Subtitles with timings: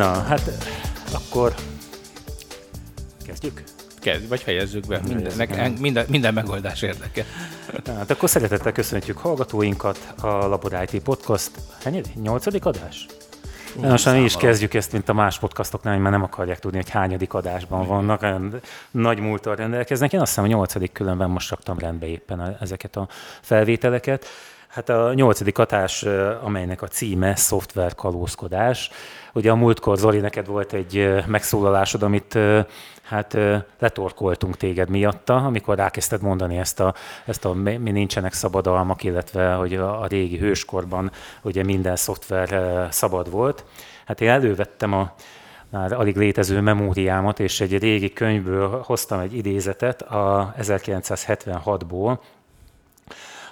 [0.00, 0.50] Na, hát
[1.12, 1.54] akkor
[3.26, 3.62] kezdjük?
[3.98, 5.00] Kezd, vagy fejezzük be.
[5.08, 7.24] Minden, nek, minden, minden megoldás érdekel.
[7.86, 11.50] Hát akkor szeretettel köszöntjük hallgatóinkat a Labor IT Podcast.
[11.84, 12.02] Ennyi?
[12.22, 13.06] Nyolcadik adás?
[13.76, 17.34] Most mi is kezdjük ezt, mint a más podcastoknál, mert nem akarják tudni, hogy hányadik
[17.34, 18.60] adásban vannak, olyan
[18.90, 20.12] nagy múltal rendelkeznek.
[20.12, 23.08] Én azt hiszem a nyolcadik különben most raktam rendbe éppen ezeket a
[23.40, 24.26] felvételeket.
[24.68, 26.02] Hát a nyolcadik hatás,
[26.42, 28.90] amelynek a címe szoftverkalózkodás.
[29.32, 32.38] Ugye a múltkor, Zoli, neked volt egy megszólalásod, amit
[33.02, 33.36] hát
[33.78, 36.94] letorkoltunk téged miatta, amikor rákezdted mondani ezt a,
[37.24, 41.10] ezt a mi nincsenek szabadalmak, illetve hogy a, régi hőskorban
[41.42, 43.64] ugye minden szoftver szabad volt.
[44.06, 45.14] Hát én elővettem a
[45.70, 52.18] már alig létező memóriámat, és egy régi könyvből hoztam egy idézetet a 1976-ból,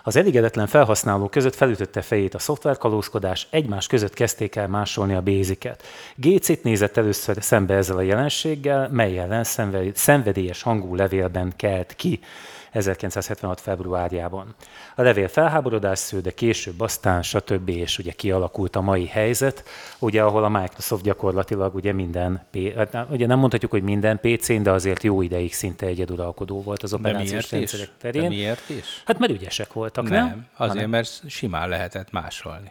[0.08, 5.82] az elégedetlen felhasználók között felütötte fejét a szoftverkalózkodás, egymás között kezdték el másolni a béziket.
[6.14, 9.44] Gécit nézett először szembe ezzel a jelenséggel, mely ellen
[9.94, 12.20] szenvedélyes hangú levélben kelt ki.
[12.72, 13.60] 1976.
[13.60, 14.54] februárjában.
[14.96, 17.68] A levél felháborodás sző, de később aztán stb.
[17.68, 19.64] és ugye kialakult a mai helyzet,
[19.98, 22.46] ugye ahol a Microsoft gyakorlatilag ugye minden,
[22.76, 26.92] hát ugye nem mondhatjuk, hogy minden PC-n, de azért jó ideig szinte egyeduralkodó volt az
[26.92, 28.22] operációs rendszerek terén.
[28.22, 29.02] De miért is?
[29.04, 30.26] Hát mert ügyesek voltak, nem?
[30.26, 30.90] Nem, azért, hanem...
[30.90, 32.70] mert simán lehetett másolni.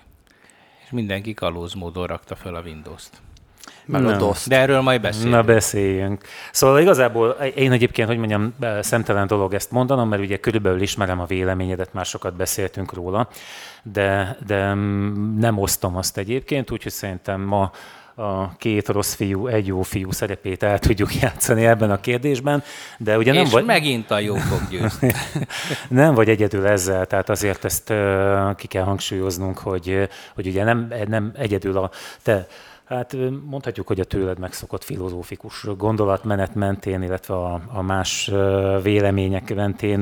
[0.84, 3.22] És mindenki kalóz módon rakta fel a Windows-t
[3.88, 4.14] meg Na.
[4.14, 4.48] a DOS-t.
[4.48, 5.36] De erről majd beszéljünk.
[5.36, 6.24] Na beszéljünk.
[6.52, 11.26] Szóval igazából én egyébként, hogy mondjam, szemtelen dolog ezt mondanom, mert ugye körülbelül ismerem a
[11.26, 13.30] véleményedet, már sokat beszéltünk róla,
[13.84, 14.74] de, de
[15.38, 17.72] nem osztom azt egyébként, úgyhogy szerintem ma
[18.20, 22.64] a két rossz fiú, egy jó fiú szerepét el tudjuk játszani ebben a kérdésben,
[22.98, 23.66] de ugye nem És vagy...
[23.66, 25.14] megint a jó fog győzni.
[25.90, 27.94] nem vagy egyedül ezzel, tehát azért ezt
[28.56, 31.92] ki kell hangsúlyoznunk, hogy, hogy ugye nem, nem egyedül a
[32.24, 32.48] te
[32.88, 33.16] Hát
[33.46, 38.32] mondhatjuk, hogy a tőled megszokott filozófikus gondolatmenet mentén, illetve a, a más
[38.82, 40.00] vélemények mentén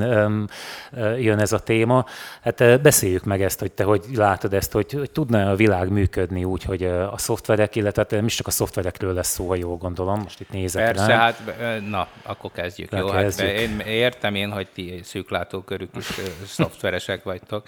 [1.18, 2.06] jön ez a téma.
[2.42, 6.44] Hát beszéljük meg ezt, hogy te hogy látod ezt, hogy, hogy tudna a világ működni
[6.44, 9.78] úgy, hogy a szoftverek, illetve hát nem is csak a szoftverekről lesz szó, ha jól
[9.78, 11.18] gondolom, most itt nézek Persze, rá.
[11.18, 11.42] hát
[11.90, 12.92] na, akkor kezdjük.
[12.92, 13.50] jó, hát kezdjük.
[13.50, 16.08] Hát, én értem én, hogy ti szűklátókörük is
[16.46, 17.68] szoftveresek vagytok,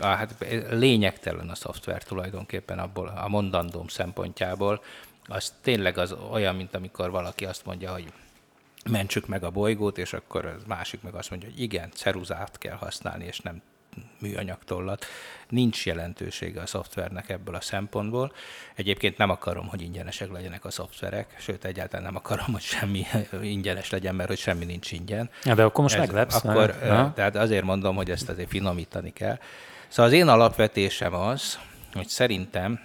[0.00, 0.34] hát
[0.70, 4.82] lényegtelen a szoftver tulajdonképpen abból a mondandóm szempontjából.
[5.26, 8.12] Az tényleg az olyan, mint amikor valaki azt mondja, hogy
[8.90, 12.76] mentsük meg a bolygót, és akkor az másik meg azt mondja, hogy igen, ceruzát kell
[12.76, 13.62] használni, és nem
[14.20, 15.04] műanyagtollat.
[15.48, 18.32] Nincs jelentősége a szoftvernek ebből a szempontból.
[18.74, 23.06] Egyébként nem akarom, hogy ingyenesek legyenek a szoftverek, sőt egyáltalán nem akarom, hogy semmi
[23.42, 25.30] ingyenes legyen, mert hogy semmi nincs ingyen.
[25.44, 26.44] Ja, de akkor most Ez, meglepsz.
[26.44, 26.70] Akkor,
[27.14, 29.38] tehát azért mondom, hogy ezt azért finomítani kell.
[29.94, 31.58] Szóval az én alapvetésem az,
[31.92, 32.80] hogy szerintem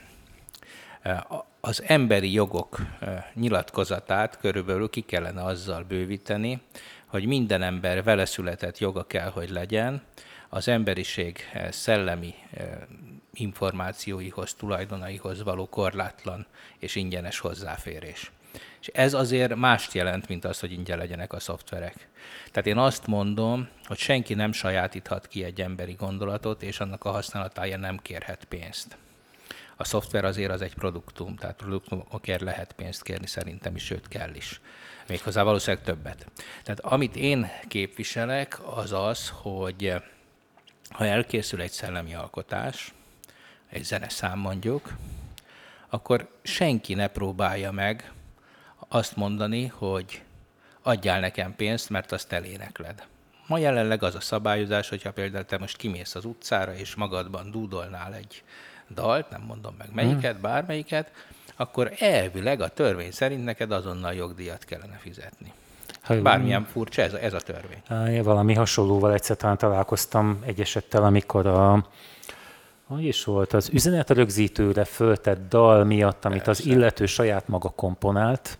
[1.01, 1.19] eh,
[1.59, 6.61] az emberi jogok eh, nyilatkozatát körülbelül ki kellene azzal bővíteni,
[7.05, 10.01] hogy minden ember vele született joga kell, hogy legyen,
[10.49, 12.33] az emberiség eh, szellemi
[13.33, 16.45] információihoz, tulajdonaihoz való korlátlan
[16.79, 18.31] és ingyenes hozzáférés.
[18.81, 22.07] És ez azért mást jelent, mint az, hogy ingyen legyenek a szoftverek.
[22.51, 27.11] Tehát én azt mondom, hogy senki nem sajátíthat ki egy emberi gondolatot, és annak a
[27.11, 28.97] használatája nem kérhet pénzt.
[29.75, 34.33] A szoftver azért az egy produktum, tehát produktumokért lehet pénzt kérni szerintem is, sőt kell
[34.33, 34.61] is.
[35.07, 36.25] Méghozzá valószínűleg többet.
[36.63, 39.93] Tehát amit én képviselek, az az, hogy
[40.89, 42.93] ha elkészül egy szellemi alkotás,
[43.69, 44.93] egy zeneszám mondjuk,
[45.89, 48.11] akkor senki ne próbálja meg
[48.89, 50.21] azt mondani, hogy
[50.81, 53.03] adjál nekem pénzt, mert azt elénekled.
[53.47, 58.13] Ma jelenleg az a szabályozás, hogyha például te most kimész az utcára, és magadban dúdolnál
[58.13, 58.43] egy
[58.89, 60.41] dalt, nem mondom meg melyiket, hmm.
[60.41, 61.11] bármelyiket,
[61.55, 65.53] akkor elvileg a törvény szerint neked azonnal jogdíjat kellene fizetni.
[66.21, 68.23] Bármilyen furcsa, ez, ez a törvény.
[68.23, 71.87] Valami hasonlóval egyszer talán találkoztam egy esettel, amikor a,
[72.89, 76.63] hogy is volt, az üzenetrögzítőre föltett dal miatt, amit Persze.
[76.63, 78.57] az illető saját maga komponált,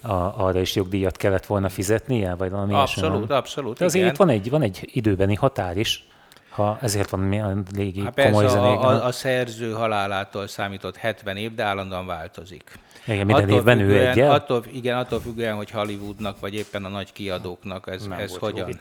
[0.00, 3.34] a, arra is jogdíjat kellett volna fizetnie, vagy valami Abszolút, ilyesmi.
[3.34, 4.14] abszolút, De azért igen.
[4.14, 6.06] itt van egy, van egy időbeni határ is,
[6.50, 11.36] ha ezért van milyen légi hát komoly persze, A, a, a szerző halálától számított 70
[11.36, 12.78] év, de állandóan változik.
[13.06, 16.88] Igen, minden attól évben ő egy attól, Igen, attól függően, hogy Hollywoodnak, vagy éppen a
[16.88, 18.68] nagy kiadóknak ez, ez hogyan.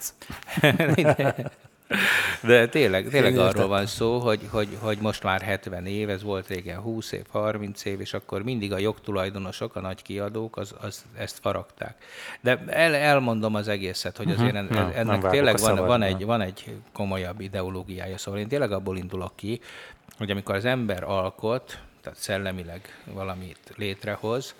[2.41, 6.47] De tényleg, tényleg arról van szó, hogy, hogy, hogy most már 70 év, ez volt
[6.47, 11.05] régen 20 év, 30 év, és akkor mindig a jogtulajdonosok, a nagy kiadók az, az
[11.17, 12.03] ezt faragták.
[12.41, 14.77] De el, elmondom az egészet, hogy azért uh-huh.
[14.77, 18.17] en, ennek nem tényleg van, van, egy, van egy komolyabb ideológiája.
[18.17, 19.61] Szóval én tényleg abból indulok ki,
[20.17, 22.81] hogy amikor az ember alkot, tehát szellemileg
[23.13, 24.55] valamit létrehoz,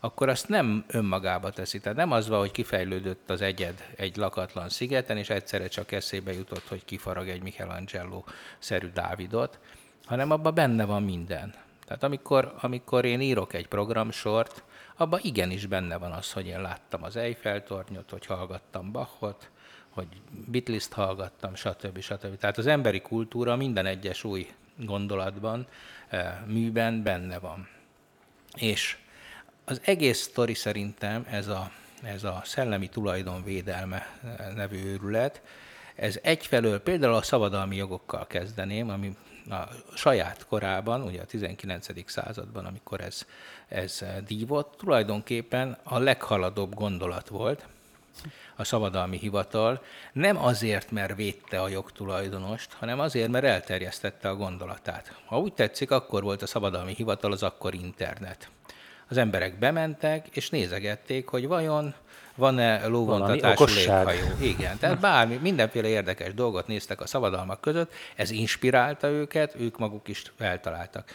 [0.00, 1.80] akkor azt nem önmagába teszi.
[1.80, 6.32] Tehát nem az van, hogy kifejlődött az egyed egy lakatlan szigeten, és egyszerre csak eszébe
[6.32, 9.58] jutott, hogy kifarag egy Michelangelo-szerű Dávidot,
[10.04, 11.54] hanem abban benne van minden.
[11.86, 14.64] Tehát amikor, amikor én írok egy programsort,
[14.96, 19.50] abban igenis benne van az, hogy én láttam az Eiffel-tornyot, hogy hallgattam Bachot,
[19.88, 20.06] hogy
[20.46, 22.00] Beatles-t hallgattam, stb.
[22.00, 22.36] stb.
[22.36, 25.66] Tehát az emberi kultúra minden egyes új gondolatban,
[26.08, 27.68] eh, műben benne van.
[28.54, 28.96] És
[29.70, 31.70] az egész sztori szerintem ez a,
[32.02, 34.18] ez a szellemi tulajdonvédelme
[34.54, 35.40] nevű őrület,
[35.94, 39.16] ez egyfelől például a szabadalmi jogokkal kezdeném, ami
[39.50, 42.10] a saját korában, ugye a 19.
[42.10, 43.26] században, amikor ez,
[43.68, 47.66] ez dívott, tulajdonképpen a leghaladóbb gondolat volt,
[48.56, 49.82] a szabadalmi hivatal,
[50.12, 55.20] nem azért, mert védte a jogtulajdonost, hanem azért, mert elterjesztette a gondolatát.
[55.24, 58.50] Ha úgy tetszik, akkor volt a szabadalmi hivatal az akkor internet
[59.10, 61.94] az emberek bementek, és nézegették, hogy vajon
[62.34, 64.26] van-e lóvontatású léghajó.
[64.40, 70.08] Igen, tehát bármi, mindenféle érdekes dolgot néztek a szabadalmak között, ez inspirálta őket, ők maguk
[70.08, 71.08] is eltaláltak.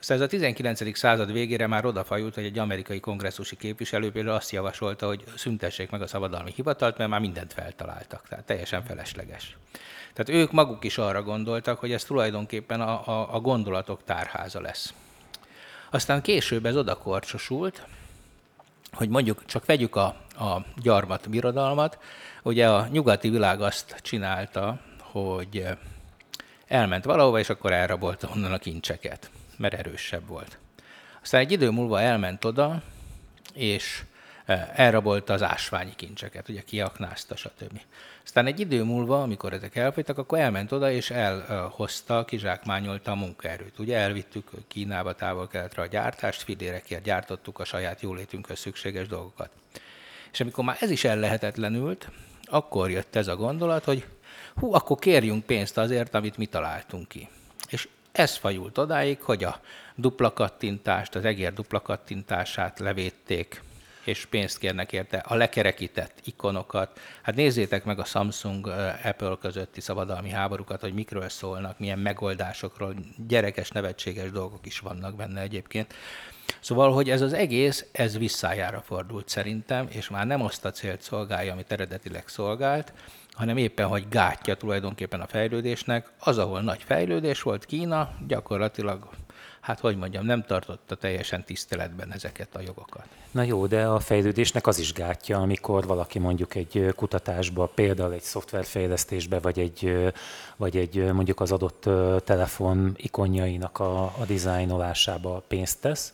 [0.00, 0.96] Aztán ez a 19.
[0.96, 6.02] század végére már odafajult, hogy egy amerikai kongresszusi képviselő például azt javasolta, hogy szüntessék meg
[6.02, 9.56] a szabadalmi hivatalt, mert már mindent feltaláltak, tehát teljesen felesleges.
[10.14, 14.94] Tehát ők maguk is arra gondoltak, hogy ez tulajdonképpen a, a, a gondolatok tárháza lesz.
[15.96, 17.86] Aztán később ez oda korcsosult,
[18.92, 20.06] hogy mondjuk csak vegyük a,
[20.38, 21.98] a gyarmat birodalmat,
[22.42, 25.66] ugye a nyugati világ azt csinálta, hogy
[26.66, 30.58] elment valahova, és akkor elrabolta onnan a kincseket, mert erősebb volt.
[31.22, 32.82] Aztán egy idő múlva elment oda,
[33.54, 34.02] és
[34.74, 37.80] elrabolta az ásványi kincseket, ugye kiaknázta, stb.
[38.24, 43.78] Aztán egy idő múlva, amikor ezek elfogytak, akkor elment oda, és elhozta, kizsákmányolta a munkaerőt.
[43.78, 49.50] Ugye elvittük Kínába, távol-keletre a gyártást, fidérekért gyártottuk a saját jólétünkhöz szükséges dolgokat.
[50.32, 52.08] És amikor már ez is ellehetetlenült,
[52.44, 54.06] akkor jött ez a gondolat, hogy
[54.54, 57.28] hú, akkor kérjünk pénzt azért, amit mi találtunk ki.
[57.68, 59.60] És ez fajult odáig, hogy a
[59.94, 63.62] dupla kattintást, az egér dupla kattintását levédték,
[64.06, 67.00] és pénzt kérnek érte, a lekerekített ikonokat.
[67.22, 68.66] Hát nézzétek meg a Samsung
[69.04, 72.94] Apple közötti szabadalmi háborúkat, hogy mikről szólnak, milyen megoldásokról,
[73.28, 75.94] gyerekes, nevetséges dolgok is vannak benne egyébként.
[76.60, 81.02] Szóval, hogy ez az egész, ez visszájára fordult szerintem, és már nem azt a célt
[81.02, 82.92] szolgálja, amit eredetileg szolgált,
[83.32, 86.12] hanem éppen, hogy gátja tulajdonképpen a fejlődésnek.
[86.18, 89.08] Az, ahol nagy fejlődés volt, Kína gyakorlatilag
[89.66, 93.04] hát hogy mondjam, nem tartotta teljesen tiszteletben ezeket a jogokat.
[93.30, 98.22] Na jó, de a fejlődésnek az is gátja, amikor valaki mondjuk egy kutatásba, például egy
[98.22, 100.12] szoftverfejlesztésbe, vagy egy,
[100.56, 101.88] vagy egy mondjuk az adott
[102.24, 106.12] telefon ikonjainak a, a dizájnolásába pénzt tesz,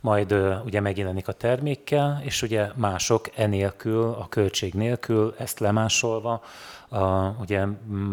[0.00, 0.34] majd
[0.64, 6.42] ugye megjelenik a termékkel, és ugye mások enélkül, a költség nélkül ezt lemásolva
[6.92, 7.66] a, ugye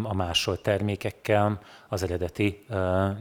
[0.03, 2.65] a másolt termékekkel az eredeti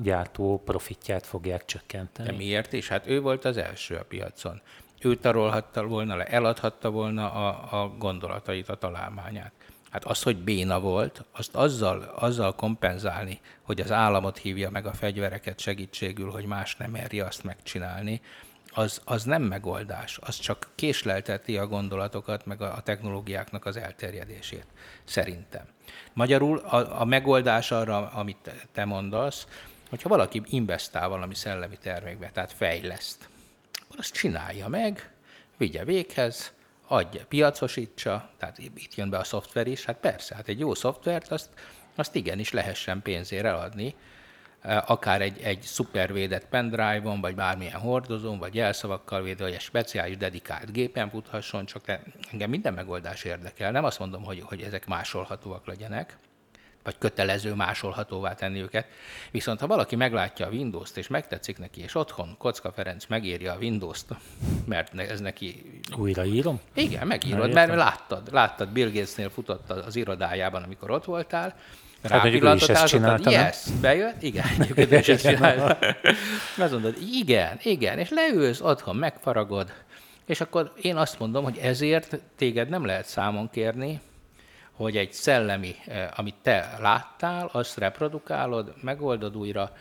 [0.03, 2.29] gyártó profitját fogják csökkenteni.
[2.29, 2.89] De miért is?
[2.89, 4.61] Hát ő volt az első a piacon.
[5.01, 9.53] Ő tarolhatta volna le, eladhatta volna a, a gondolatait, a találmányát.
[9.91, 14.93] Hát az, hogy béna volt, azt azzal, azzal kompenzálni, hogy az államot hívja meg a
[14.93, 18.21] fegyvereket segítségül, hogy más nem merje azt megcsinálni,
[18.79, 24.67] az, az nem megoldás, az csak késlelteti a gondolatokat, meg a, a technológiáknak az elterjedését,
[25.05, 25.65] szerintem.
[26.13, 29.47] Magyarul a, a megoldás arra, amit te mondasz,
[29.89, 33.29] hogyha valaki investál valami szellemi termékbe, tehát fejleszt,
[33.83, 35.11] akkor azt csinálja meg,
[35.57, 36.53] vigye véghez,
[36.87, 41.31] adja, piacosítsa, tehát itt jön be a szoftver is, hát persze, hát egy jó szoftvert
[41.31, 41.49] azt,
[41.95, 43.95] azt igenis lehessen pénzért eladni,
[44.63, 50.73] akár egy, egy szupervédett pendrive-on, vagy bármilyen hordozón, vagy jelszavakkal védve, vagy egy speciális dedikált
[50.73, 51.99] gépen futhasson, csak
[52.31, 53.71] engem minden megoldás érdekel.
[53.71, 56.19] Nem azt mondom, hogy, hogy ezek másolhatóak legyenek,
[56.83, 58.87] vagy kötelező másolhatóvá tenni őket.
[59.31, 63.57] Viszont ha valaki meglátja a Windows-t, és megtetszik neki, és otthon Kocka Ferenc megírja a
[63.57, 64.15] Windows-t,
[64.65, 65.81] mert ez neki...
[65.97, 66.61] Újraírom?
[66.75, 71.55] Igen, megírod, mert láttad, láttad Bill Gatesnél futott az irodájában, amikor ott voltál,
[72.03, 75.79] Hát mondjuk ő is ezt csinálta, Yes, bejött, igen, egyébként is ezt csinálta.
[76.59, 79.73] Azt mondod, igen, igen, és leülsz otthon, megfaragod,
[80.27, 84.01] és akkor én azt mondom, hogy ezért téged nem lehet számon kérni,
[84.73, 89.73] hogy egy szellemi, eh, amit te láttál, azt reprodukálod, megoldod újra,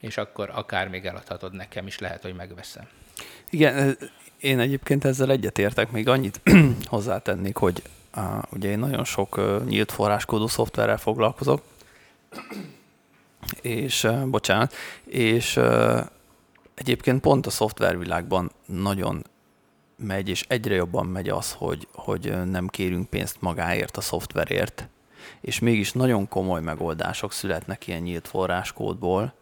[0.00, 2.84] és akkor akár még eladhatod nekem is, lehet, hogy megveszem.
[3.50, 3.96] Igen,
[4.40, 6.40] én egyébként ezzel egyetértek, még annyit
[6.84, 7.82] hozzátennék, hogy
[8.50, 11.62] ugye én nagyon sok nyílt forráskódú szoftverrel foglalkozok,
[13.62, 15.60] és, bocsánat, és
[16.76, 19.24] Egyébként pont a szoftvervilágban nagyon
[19.96, 24.88] megy, és egyre jobban megy az, hogy, hogy nem kérünk pénzt magáért a szoftverért,
[25.40, 29.32] és mégis nagyon komoly megoldások születnek ilyen nyílt forráskódból,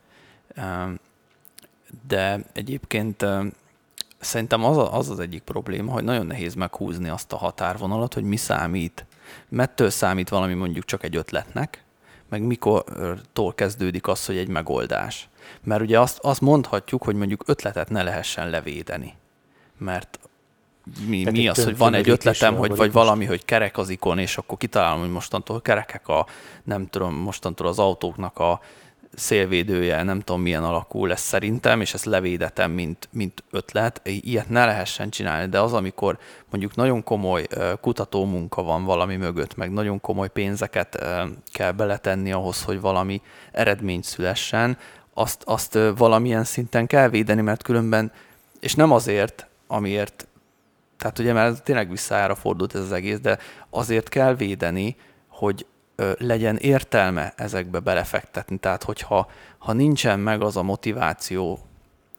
[2.07, 3.27] de egyébként
[4.25, 8.37] szerintem az, az az egyik probléma, hogy nagyon nehéz meghúzni azt a határvonalat, hogy mi
[8.37, 9.07] számít.
[9.49, 11.85] Mettől számít valami mondjuk csak egy ötletnek,
[12.29, 15.29] meg mikortól kezdődik az, hogy egy megoldás.
[15.63, 19.15] Mert ugye azt, azt mondhatjuk, hogy mondjuk ötletet ne lehessen levédeni.
[19.79, 20.19] Mert
[21.07, 24.37] mi, mi az, hogy van egy ötletem, hogy vagy valami, hogy kerek az ikon, és
[24.37, 26.27] akkor kitalálom, hogy mostantól kerekek a,
[26.65, 28.61] nem tudom, mostantól az autóknak a
[29.17, 34.01] szélvédője, nem tudom milyen alakú lesz szerintem, és ezt levédetem, mint, mint ötlet.
[34.05, 36.19] Ilyet ne lehessen csinálni, de az, amikor
[36.51, 37.47] mondjuk nagyon komoly
[37.81, 41.05] kutató munka van valami mögött, meg nagyon komoly pénzeket
[41.53, 44.79] kell beletenni ahhoz, hogy valami eredmény szülessen,
[45.15, 48.13] azt, azt valamilyen szinten kell védeni, mert különben,
[48.61, 50.27] és nem azért, amiért,
[50.99, 53.39] tehát ugye már tényleg visszájára fordult ez az egész, de
[53.71, 54.97] azért kell védeni,
[55.29, 55.67] hogy
[56.19, 58.59] legyen értelme ezekbe belefektetni.
[58.59, 61.59] Tehát, hogyha ha nincsen meg az a motiváció,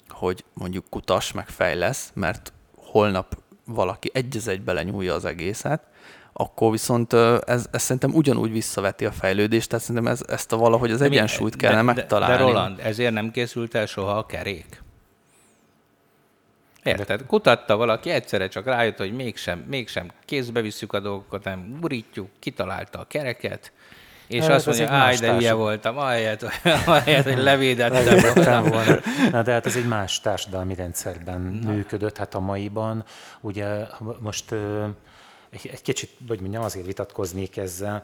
[0.09, 5.81] hogy mondjuk kutas, meg fejlesz, mert holnap valaki egy az egy belenyúlja az egészet,
[6.33, 7.13] akkor viszont
[7.45, 11.55] ez, ez szerintem ugyanúgy visszaveti a fejlődést, tehát szerintem ez, ezt a valahogy az egyensúlyt
[11.55, 12.37] kellene de, megtalálni.
[12.37, 14.83] De, de Roland, ezért nem készült el soha a kerék?
[16.85, 17.25] Érted?
[17.25, 22.99] Kutatta valaki, egyszerre csak rájött, hogy mégsem, mégsem kézbe visszük a dolgokat, nem burítjuk, kitalálta
[22.99, 23.71] a kereket,
[24.27, 26.45] és hát, azt mondja, áj, de hülye voltam, ahelyett,
[26.85, 28.99] ahelyett hogy levédettem volna.
[29.31, 31.71] Na, de hát ez egy más társadalmi rendszerben Na.
[31.71, 33.05] működött, hát a maiban,
[33.41, 33.65] ugye
[34.19, 34.51] most
[35.49, 38.03] egy, egy kicsit, hogy mondjam, azért vitatkoznék ezzel.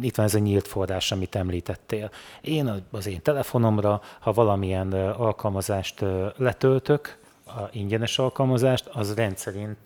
[0.00, 2.10] Itt van ez a nyílt forrás, amit említettél.
[2.40, 6.04] Én az én telefonomra, ha valamilyen alkalmazást
[6.36, 9.78] letöltök, a ingyenes alkalmazást, az rendszerint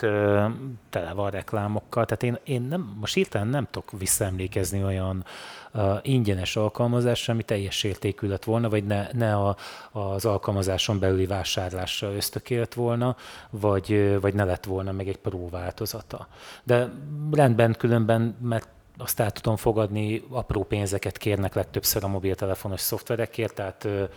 [0.91, 2.05] tele van reklámokkal.
[2.05, 5.25] Tehát én, én nem, most hirtelen nem tudok visszaemlékezni olyan
[5.73, 9.57] uh, ingyenes alkalmazásra, ami teljes értékű lett volna, vagy ne, ne a,
[9.91, 13.17] az alkalmazáson belüli vásárlásra ösztökélt volna,
[13.51, 16.27] vagy, vagy ne lett volna meg egy próváltozata.
[16.63, 16.89] De
[17.31, 23.85] rendben különben, mert azt el tudom fogadni, apró pénzeket kérnek legtöbbször a mobiltelefonos szoftverekért, tehát
[23.85, 24.09] uh,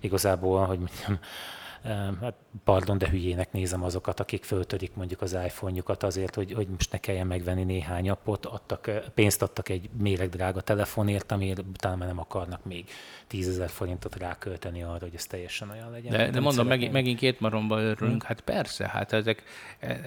[0.00, 1.18] igazából, hogy mondjam,
[2.20, 2.34] hát
[2.64, 6.98] pardon, de hülyének nézem azokat, akik föltörik mondjuk az iPhone-jukat azért, hogy, hogy most ne
[6.98, 12.90] kelljen megvenni néhány appot, adtak, pénzt adtak egy méregdrága telefonért, amiért talán nem akarnak még
[13.26, 16.12] tízezer forintot rákölteni arra, hogy ez teljesen olyan legyen.
[16.12, 19.42] De, de mondom, megint, megint két maromba örülünk, hát persze, hát ezek,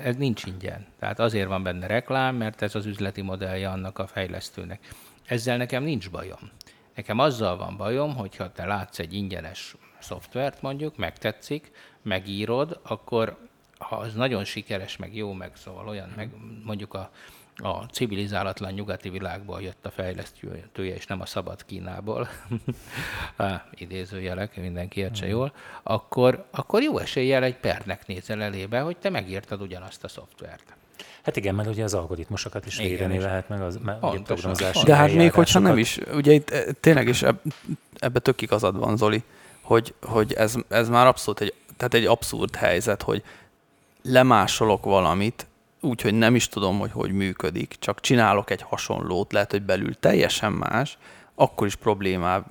[0.03, 0.86] ez nincs ingyen.
[1.00, 4.80] Tehát azért van benne reklám, mert ez az üzleti modellje annak a fejlesztőnek.
[5.25, 6.51] Ezzel nekem nincs bajom.
[6.96, 13.38] Nekem azzal van bajom, hogyha te látsz egy ingyenes szoftvert mondjuk, megtetszik, megírod, akkor
[13.78, 16.30] ha az nagyon sikeres, meg jó, meg szóval olyan, meg
[16.64, 17.12] mondjuk a,
[17.56, 22.28] a civilizálatlan nyugati világból jött a fejlesztője, és nem a szabad Kínából,
[23.74, 29.62] idézőjelek, mindenki értse jól, akkor, akkor jó eséllyel egy pernek nézel elébe, hogy te megírtad
[29.62, 30.76] ugyanazt a szoftvert.
[31.24, 33.80] Hát igen, mert ugye az algoritmusokat is védeni lehet, meg az
[34.24, 34.84] programozás.
[34.84, 37.24] De hát még hogyha nem is, ugye itt eh, tényleg is
[37.96, 39.24] ebbe tök igazad van, Zoli,
[39.74, 43.24] hogy, hogy ez, ez már abszolút egy, tehát egy abszurd helyzet, hogy
[44.01, 45.48] lemásolok valamit,
[45.82, 50.51] úgyhogy nem is tudom, hogy hogy működik, csak csinálok egy hasonlót, lehet, hogy belül teljesen
[50.51, 50.98] más,
[51.36, 52.44] akkor is problémá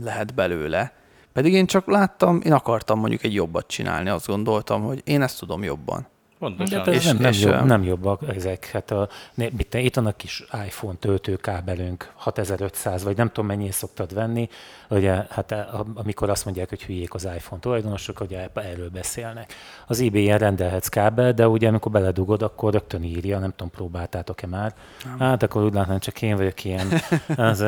[0.00, 0.92] lehet belőle.
[1.32, 5.38] Pedig én csak láttam, én akartam mondjuk egy jobbat csinálni, azt gondoltam, hogy én ezt
[5.38, 6.06] tudom jobban.
[6.40, 6.82] Pontosan.
[6.84, 8.70] De és, nem, nem, és, jobb, nem jobbak ezek.
[8.72, 14.14] Hát a, mit, itt van a kis iPhone töltőkábelünk, 6500, vagy nem tudom mennyire szoktad
[14.14, 14.48] venni.
[14.88, 15.54] Ugye, hát
[15.94, 19.54] amikor azt mondják, hogy hülyék az iPhone tulajdonosok, ugye erről beszélnek.
[19.86, 24.74] Az eBay-en rendelhetsz kábel, de ugye amikor beledugod, akkor rögtön írja, nem tudom, próbáltátok-e már.
[25.04, 25.18] Nem.
[25.18, 26.88] Hát akkor úgy látnám, csak én vagyok ilyen
[27.36, 27.64] az,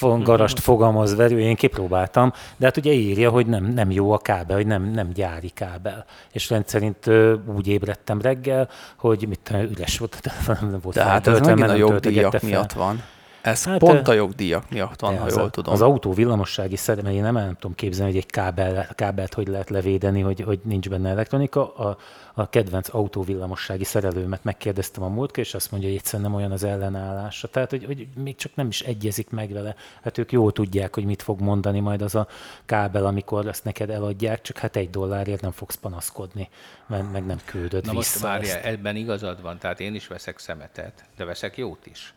[0.00, 4.56] garast fogalmaz verő, én kipróbáltam, de hát ugye írja, hogy nem, nem jó a kábel,
[4.56, 6.04] hogy nem, nem gyári kábel.
[6.32, 7.06] És rendszerint
[7.54, 11.74] úgy ébredtem reggel, hogy mit üres volt a telefon, nem volt Tehát ez megint a
[11.74, 13.02] jogdíjak miatt van.
[13.44, 15.72] Ez hát, pont a jogdíjak miatt van, ha jól tudom.
[15.72, 19.70] Az autó villamossági szerelme, én nem, nem tudom képzelni, hogy egy kábel, kábelt hogy lehet
[19.70, 21.74] levédeni, hogy, hogy nincs benne elektronika.
[21.74, 21.98] A,
[22.34, 26.52] a kedvenc autó villamossági szerelőmet megkérdeztem a múltkor, és azt mondja, hogy egyszerűen nem olyan
[26.52, 27.48] az ellenállása.
[27.48, 29.74] Tehát, hogy, hogy még csak nem is egyezik meg vele.
[30.02, 32.26] Hát ők jól tudják, hogy mit fog mondani majd az a
[32.66, 36.48] kábel, amikor ezt neked eladják, csak hát egy dollárért nem fogsz panaszkodni,
[36.86, 37.94] mert meg nem küldöd Na vissza.
[37.94, 42.14] most várjál, ebben igazad van, tehát én is veszek szemetet, de veszek jót is.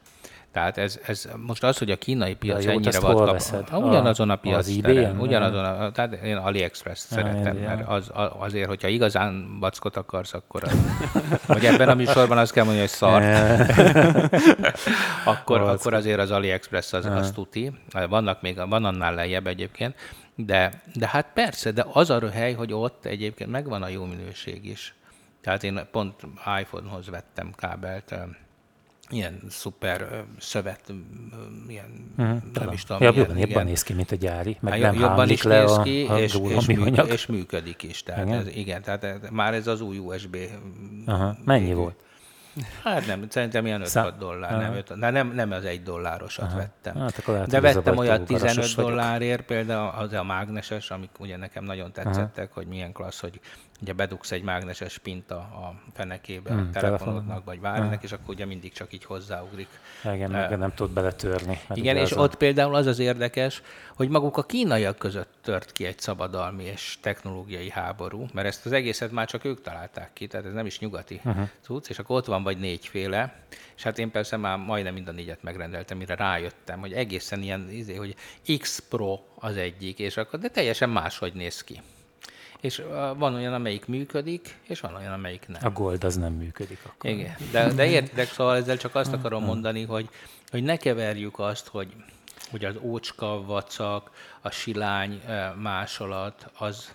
[0.51, 3.69] Tehát ez, ez most az, hogy a kínai piac jó, ennyire vad veszed?
[3.69, 4.67] Ha, ugyanazon a piac
[5.17, 7.67] ugyanazon a, tehát én AliExpress szeretem, ja.
[7.67, 10.75] mert az, a- azért, hogyha igazán vackot akarsz, akkor az,
[11.47, 13.23] hogy ebben a műsorban azt kell mondani, hogy szar,
[15.33, 17.71] akkor, akkor azért az AliExpress az, az tuti.
[18.09, 19.95] Vannak még, van annál lejjebb egyébként,
[20.35, 24.65] de, de hát persze, de az a hely, hogy ott egyébként megvan a jó minőség
[24.65, 24.95] is.
[25.41, 26.15] Tehát én pont
[26.59, 28.15] iPhone-hoz vettem kábelt,
[29.09, 30.93] ilyen szuper szövet,
[31.67, 32.13] ilyen,
[32.53, 35.01] nem is tudom, Ja, milyen, jobban, jobban néz ki, mint a gyári, meg Hát nem
[35.01, 37.09] jobban is le néz a, ki, a, és, durva és, mű, műanyag.
[37.09, 38.03] és működik is.
[38.03, 38.39] Tehát Igen?
[38.39, 40.37] ez, igen tehát már ez az új USB.
[41.05, 41.35] Aha.
[41.45, 41.95] Mennyi volt?
[42.83, 46.53] Hát nem, szerintem ilyen 5 Szá- dollár, nem, 5, de nem, nem az egy dollárosat
[46.53, 46.95] vettem.
[46.95, 48.89] Hát akkor lehet, de a vettem olyat túl garasos 15 vagyok.
[48.89, 53.39] dollárért, például az a mágneses, amik ugye nekem nagyon tetszettek, hogy milyen klassz, hogy
[53.81, 58.45] ugye bedugsz egy mágneses pinta a fenekébe Hmm, a telefonodnak, vagy bárminek, és akkor ugye
[58.45, 59.67] mindig csak így hozzáugrik.
[60.13, 61.59] Igen, meg nem tud beletörni.
[61.73, 63.61] Igen, és a- ott például az az érdekes,
[63.95, 68.71] hogy maguk a kínaiak között tört ki egy szabadalmi és technológiai háború, mert ezt az
[68.71, 71.49] egészet már csak ők találták ki, tehát ez nem is nyugati uh-huh.
[71.61, 73.33] cucc, és akkor ott van vagy négyféle,
[73.75, 77.69] és hát én persze már majdnem mind a négyet megrendeltem, mire rájöttem, hogy egészen ilyen,
[77.71, 78.15] izé, hogy
[78.59, 81.81] X Pro az egyik, és akkor, de teljesen máshogy néz ki.
[82.61, 82.83] És
[83.17, 85.61] van olyan, amelyik működik, és van olyan, amelyik nem.
[85.63, 87.09] A gold az nem működik akkor.
[87.09, 90.09] Igen, de, de értitek, szóval ezzel csak azt akarom mondani, hogy,
[90.51, 91.93] hogy ne keverjük azt, hogy,
[92.51, 94.11] hogy az ócska, vacak,
[94.41, 95.21] a silány
[95.61, 96.93] másolat, az,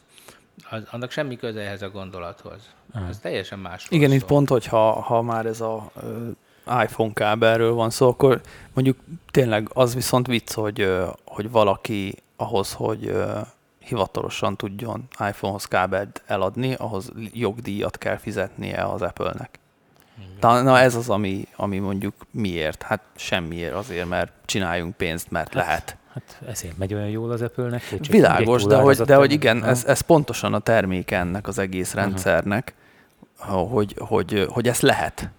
[0.70, 2.60] az, annak semmi köze ehhez a gondolathoz.
[3.08, 3.86] Ez teljesen más.
[3.90, 5.92] Igen, itt pont, hogy ha, ha már ez a
[6.82, 8.40] iPhone kábelről van szó, akkor
[8.74, 8.98] mondjuk
[9.30, 13.12] tényleg az viszont vicc, hogy, hogy valaki ahhoz, hogy
[13.84, 19.60] hivatalosan tudjon iPhone-hoz kábelt eladni, ahhoz jogdíjat kell fizetnie az Apple-nek.
[20.40, 22.82] Na, na ez az, ami, ami mondjuk miért?
[22.82, 25.96] Hát semmiért azért, mert csináljunk pénzt, mert lehet.
[26.12, 27.82] Hát ezért megy olyan jól az Apple-nek.
[28.08, 32.74] Világos, de hogy, de hogy igen, ez, ez pontosan a terméke ennek az egész rendszernek,
[33.38, 35.30] hogy, hogy, hogy ezt lehet,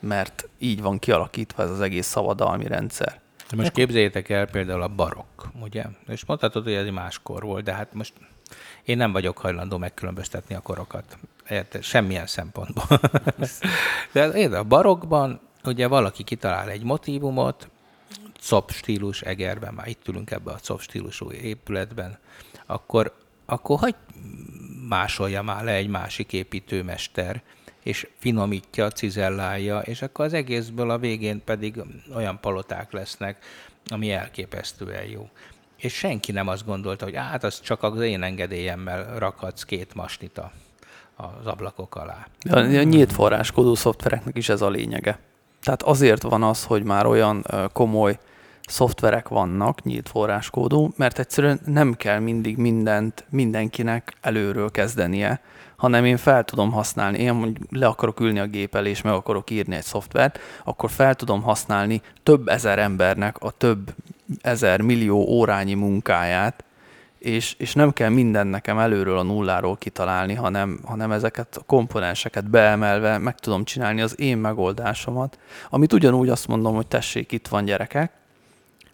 [0.00, 3.20] mert így van kialakítva ez az egész szabadalmi rendszer.
[3.50, 5.84] De most képzeljétek el például a barokk, ugye?
[6.08, 8.12] És mondhatod, hogy ez máskor volt, de hát most
[8.84, 11.18] én nem vagyok hajlandó megkülönböztetni a korokat.
[11.48, 11.82] Érted?
[11.82, 13.00] Semmilyen szempontból.
[14.12, 17.68] de érted, a barokkban ugye valaki kitalál egy motívumot,
[18.48, 22.18] COP stílus Egerben, már itt ülünk ebbe a COP stílusú épületben,
[22.66, 23.94] akkor, akkor hagy
[24.88, 27.42] másolja már le egy másik építőmester,
[27.86, 31.82] és finomítja, cizellálja, és akkor az egészből a végén pedig
[32.14, 33.44] olyan paloták lesznek,
[33.88, 35.28] ami elképesztően jó.
[35.76, 40.52] És senki nem azt gondolta, hogy hát az csak az én engedélyemmel rakhatsz két masnita
[41.16, 42.26] az ablakok alá.
[42.50, 45.18] A, a nyílt forráskódú szoftvereknek is ez a lényege.
[45.62, 48.18] Tehát azért van az, hogy már olyan komoly
[48.62, 55.40] szoftverek vannak, nyílt forráskódú, mert egyszerűen nem kell mindig mindent mindenkinek előről kezdenie,
[55.76, 59.12] hanem én fel tudom használni, én mondjuk le akarok ülni a gép elé, és meg
[59.12, 63.94] akarok írni egy szoftvert, akkor fel tudom használni több ezer embernek a több
[64.40, 66.64] ezer millió órányi munkáját,
[67.18, 72.50] és, és nem kell minden nekem előről a nulláról kitalálni, hanem, hanem ezeket a komponenseket
[72.50, 75.38] beemelve meg tudom csinálni az én megoldásomat,
[75.70, 78.12] amit ugyanúgy azt mondom, hogy tessék, itt van gyerekek,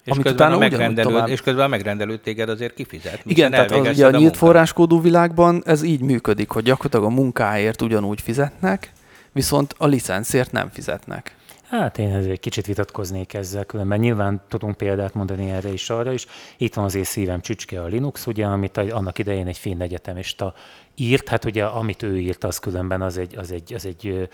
[0.05, 3.21] És Amit közben, a utána ugyanúgy megrendelő, tovább- és közben a megrendelő téged azért kifizet.
[3.25, 7.09] Igen, tehát az, ugye elvégezted a nyílt forráskódú világban ez így működik, hogy gyakorlatilag a
[7.15, 8.93] munkáért ugyanúgy fizetnek,
[9.33, 11.37] viszont a licenszért nem fizetnek.
[11.69, 16.13] Hát én ezért egy kicsit vitatkoznék ezzel, különben nyilván tudunk példát mondani erre is, arra
[16.13, 16.27] is.
[16.57, 19.81] Itt van az én szívem csücske a Linux, ugye, amit a- annak idején egy finn
[19.81, 20.55] egyetemista
[20.97, 24.29] írt, hát ugye amit ő írt, az különben az egy, az egy, az egy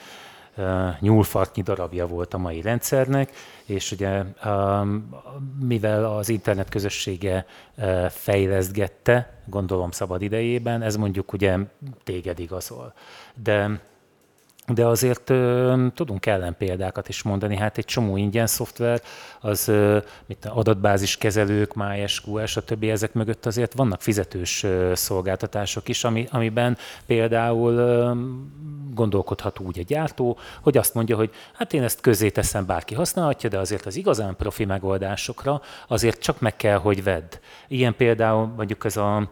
[1.00, 3.30] nyúlfartnyi darabja volt a mai rendszernek,
[3.64, 4.22] és ugye
[5.60, 7.46] mivel az internet közössége
[8.08, 11.56] fejlesztgette, gondolom szabad idejében, ez mondjuk ugye
[12.04, 12.92] téged igazol.
[13.34, 13.80] De
[14.68, 17.56] de azért ö, tudunk ellenpéldákat is mondani.
[17.56, 19.00] Hát egy csomó ingyen szoftver,
[19.40, 22.84] az ö, mit adatbázis kezelők, MySQL, stb.
[22.84, 26.76] ezek mögött azért vannak fizetős ö, szolgáltatások is, ami, amiben
[27.06, 28.12] például ö,
[28.94, 33.48] gondolkodhat úgy egy gyártó, hogy azt mondja, hogy hát én ezt közé teszem, bárki használhatja,
[33.48, 37.32] de azért az igazán profi megoldásokra azért csak meg kell, hogy vedd.
[37.68, 39.28] Ilyen például mondjuk ez a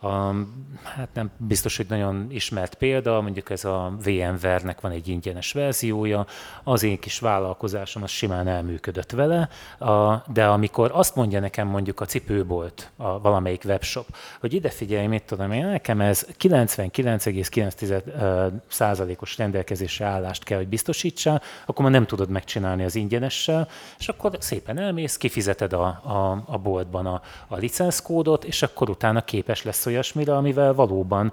[0.00, 0.34] a,
[0.82, 6.26] hát nem biztos, hogy nagyon ismert példa, mondjuk ez a VMware-nek van egy ingyenes verziója,
[6.64, 12.00] az én kis vállalkozásom az simán elműködött vele, a, de amikor azt mondja nekem mondjuk
[12.00, 14.06] a cipőbolt, a valamelyik webshop,
[14.40, 21.82] hogy ide figyelj, mit tudom én, nekem ez 99,9%-os rendelkezésre állást kell, hogy biztosítsál, akkor
[21.82, 27.06] már nem tudod megcsinálni az ingyenessel, és akkor szépen elmész, kifizeted a, a, a boltban
[27.06, 31.32] a, a licenszkódot, és akkor utána képes lesz olyasmire, amivel valóban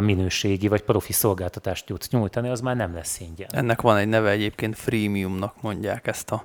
[0.00, 3.48] minőségi vagy profi szolgáltatást tudsz nyújtani, az már nem lesz ingyen.
[3.52, 6.44] Ennek van egy neve egyébként, freemiumnak mondják ezt a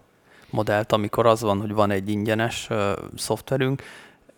[0.50, 2.70] modellt, amikor az van, hogy van egy ingyenes
[3.16, 3.84] szoftverünk,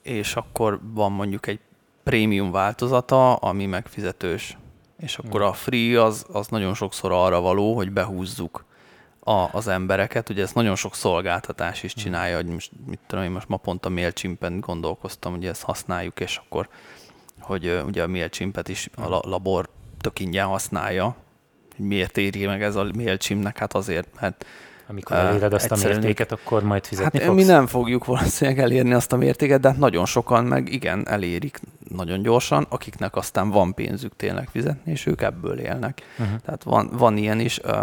[0.02, 1.60] és akkor van mondjuk egy
[2.04, 4.58] prémium változata, ami megfizetős.
[5.00, 8.66] És akkor a free az, az nagyon sokszor arra való, hogy behúzzuk
[9.28, 10.30] a, az embereket.
[10.30, 13.86] Ugye ezt nagyon sok szolgáltatás is csinálja, hogy most, mit tudom én, most ma pont
[13.86, 16.70] a MailChimp-en gondolkoztam, hogy ezt használjuk, és akkor,
[17.40, 19.70] hogy ugye a MailChimp-et is a la, labor
[20.02, 21.16] tök ingyen használja.
[21.78, 23.58] Miért éri meg ez a MailChimp-nek?
[23.58, 24.46] Hát azért, mert
[24.90, 27.46] amikor eléred azt a mértéket, akkor majd fizetni hát fogsz?
[27.46, 31.60] mi nem fogjuk valószínűleg elérni azt a mértéket, de hát nagyon sokan meg igen, elérik
[31.90, 36.02] nagyon gyorsan, akiknek aztán van pénzük tényleg fizetni, és ők ebből élnek.
[36.20, 36.40] Uh-huh.
[36.46, 37.60] Tehát van, van ilyen is.
[37.60, 37.74] Uh,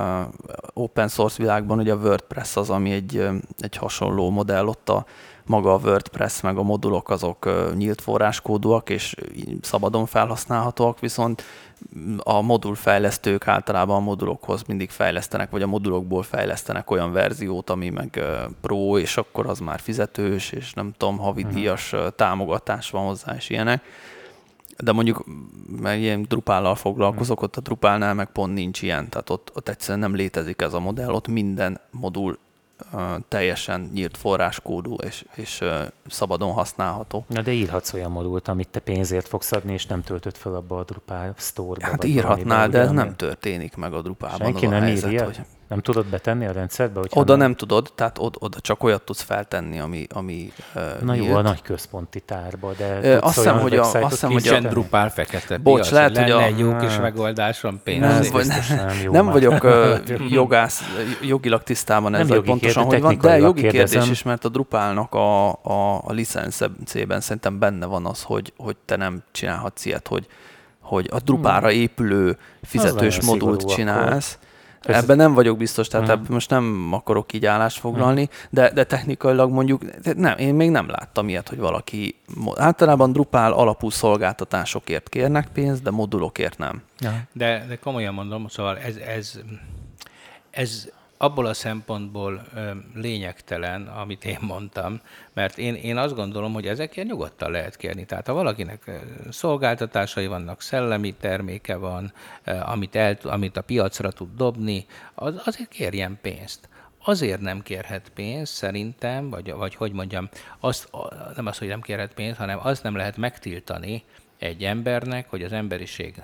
[0.72, 5.06] open source világban ugye a WordPress az, ami egy, egy hasonló modell, ott a
[5.46, 9.14] maga a WordPress meg a modulok azok nyílt forráskódúak és
[9.60, 11.42] szabadon felhasználhatóak, viszont
[12.18, 18.20] a modulfejlesztők általában a modulokhoz mindig fejlesztenek, vagy a modulokból fejlesztenek olyan verziót, ami meg
[18.60, 22.08] pro, és akkor az már fizetős, és nem tudom, havidíjas uh-huh.
[22.16, 23.82] támogatás van hozzá, és ilyenek.
[24.78, 25.24] De mondjuk,
[25.80, 29.98] mert ilyen Drupállal foglalkozok, ott a Drupálnál meg pont nincs ilyen, tehát ott, ott egyszerűen
[29.98, 32.38] nem létezik ez a modell, ott minden modul
[33.28, 35.64] teljesen nyílt forráskódú és, és
[36.06, 37.24] szabadon használható.
[37.28, 40.78] Na de írhatsz olyan modult, amit te pénzért fogsz adni, és nem töltöd fel abba
[40.78, 41.86] a Drupal store-ba.
[41.86, 44.38] Hát írhatnál, de ez nem történik meg a Drupálban.
[44.38, 45.24] Senki nem helyzet, írja?
[45.24, 45.40] Hogy...
[45.68, 47.00] Nem tudod betenni a rendszerbe?
[47.10, 47.38] Oda nem...
[47.38, 50.52] nem tudod, tehát oda, oda csak olyat tudsz feltenni, ami, ami
[51.02, 51.26] Na nyílt.
[51.26, 54.60] jó, a nagy központi tárba, de Ö, azt hiszem, hogy a, azt hiszem, hogy a
[54.60, 56.42] Drupal fekete Bocs, piac, lehet, hogy a...
[56.42, 58.00] egy jó kis megoldás, van pénz.
[58.00, 59.98] Nem, vagy, nem, nem vagyok uh,
[60.28, 60.82] jogász,
[61.22, 63.86] jogilag tisztában nem ezzel pontosan, hogy van, de jogi kérdezem.
[63.86, 68.76] kérdés is, mert a Drupalnak a, a, a licenszében szerintem benne van az, hogy, hogy
[68.84, 70.26] te nem csinálhatsz ilyet, hogy,
[70.80, 74.43] hogy a Drupára épülő fizetős modult csinálsz, akkor
[74.84, 75.02] Persze.
[75.02, 76.28] Ebben nem vagyok biztos, tehát uh-huh.
[76.28, 78.36] most nem akarok így állást foglalni, uh-huh.
[78.50, 79.82] de, de technikailag mondjuk
[80.16, 82.16] nem, én még nem láttam ilyet, hogy valaki
[82.54, 86.82] általában Drupal alapú szolgáltatásokért kérnek pénzt, de modulokért nem.
[87.32, 89.38] De, de komolyan mondom, szóval ez, ez,
[90.50, 92.46] ez abból a szempontból
[92.94, 95.00] lényegtelen, amit én mondtam,
[95.32, 98.04] mert én, én azt gondolom, hogy ezekért nyugodtan lehet kérni.
[98.04, 98.90] Tehát ha valakinek
[99.30, 102.12] szolgáltatásai vannak, szellemi terméke van,
[102.62, 106.68] amit, el, amit a piacra tud dobni, az, azért kérjen pénzt
[107.06, 110.28] azért nem kérhet pénzt, szerintem, vagy, vagy hogy mondjam,
[110.60, 110.88] azt,
[111.36, 114.04] nem az, hogy nem kérhet pénzt, hanem azt nem lehet megtiltani
[114.38, 116.22] egy embernek, hogy az emberiség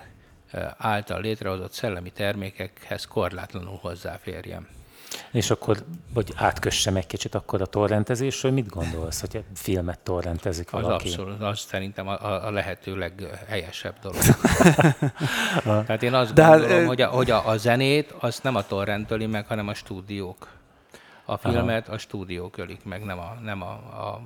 [0.76, 4.68] által létrehozott szellemi termékekhez korlátlanul hozzáférjen.
[5.30, 11.06] És akkor, hogy átkössem egy kicsit akkor a torrentezésről, mit gondolsz, hogy filmet torrentezik valaki?
[11.06, 14.22] Az abszolút, az szerintem a, a lehető leghelyesebb dolog.
[15.86, 18.66] Tehát én azt De hát, gondolom, hogy, a, hogy a, a zenét azt nem a
[18.66, 20.48] torrentöli meg, hanem a stúdiók.
[21.30, 21.94] A filmet Aha.
[21.94, 24.20] a stúdiók ölik meg, nem a, nem a, a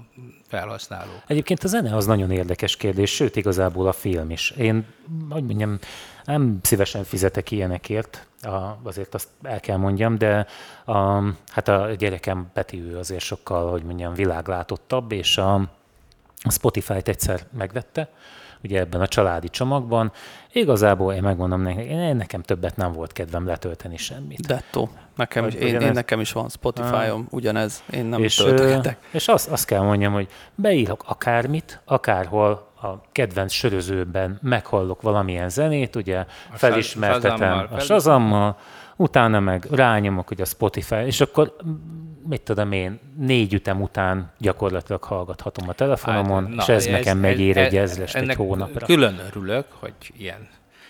[0.49, 1.23] felhasználók.
[1.27, 4.51] Egyébként a zene az nagyon érdekes kérdés, sőt igazából a film is.
[4.51, 4.87] Én,
[5.31, 5.79] hogy mondjam,
[6.25, 10.47] nem szívesen fizetek ilyenekért, a, azért azt el kell mondjam, de
[10.85, 15.55] a, hát a gyerekem Peti ő azért sokkal, hogy mondjam, világlátottabb, és a,
[16.43, 18.09] a Spotify-t egyszer megvette,
[18.65, 20.13] ugye ebben a családi csomagban.
[20.53, 24.47] Igazából én megmondom neki, én, nekem többet nem volt kedvem letölteni semmit.
[24.47, 24.89] Dettó.
[25.17, 27.33] Nekem, is, én, én, nekem is van Spotify-om, ah.
[27.33, 28.99] ugyanez, én nem és, töltögetek.
[29.11, 35.97] És azt, azt kell mondjam, hogy beírok akármit, akárhol a kedvenc sörözőben meghallok valamilyen zenét,
[35.97, 38.57] ugye a felismertetem a sazammal,
[38.97, 41.57] utána meg rányomok ugye a Spotify, és akkor
[42.29, 46.93] mit tudom én, négy ütem után gyakorlatilag hallgathatom a telefonomon, hát, na, és ez, ez
[46.93, 48.87] nekem megér egy ezres egy hónapra.
[48.87, 50.49] Külön örülök, hogy ilyen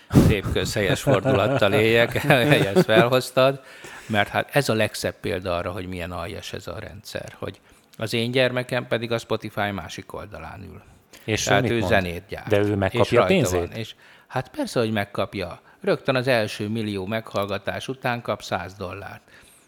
[0.09, 2.23] szép közhelyes fordulатtal éljek,
[2.75, 3.61] ezt felhoztad,
[4.07, 7.59] mert hát ez a legszebb példa arra, hogy milyen aljas ez a rendszer, hogy
[7.97, 10.81] az én gyermekem pedig a Spotify másik oldalán ül.
[11.23, 12.47] És Tehát ő, ő zenét gyárt.
[12.47, 13.59] De ő megkapja a pénzét?
[13.59, 13.71] Van.
[13.71, 13.95] És
[14.27, 15.59] hát persze, hogy megkapja.
[15.81, 19.21] Rögtön az első millió meghallgatás után kap 100 dollárt.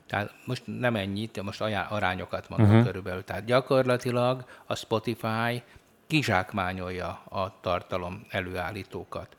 [0.08, 2.86] Tehát most nem ennyit, most arányokat mondom uh-huh.
[2.86, 3.24] körülbelül.
[3.24, 5.64] Tehát gyakorlatilag a Spotify
[6.08, 9.36] kizsákmányolja a tartalom előállítókat.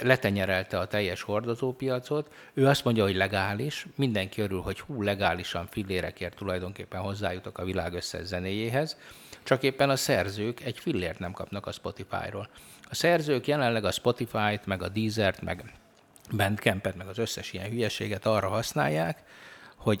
[0.00, 6.36] Letenyerelte a teljes hordozópiacot, ő azt mondja, hogy legális, mindenki örül, hogy hú, legálisan fillérekért
[6.36, 8.96] tulajdonképpen hozzájutok a világ összes zenéjéhez,
[9.42, 12.48] csak éppen a szerzők egy fillért nem kapnak a Spotify-ról.
[12.90, 15.72] A szerzők jelenleg a Spotify-t, meg a Deezer-t, meg
[16.36, 19.22] Bandcampet, meg az összes ilyen hülyeséget arra használják,
[19.80, 20.00] hogy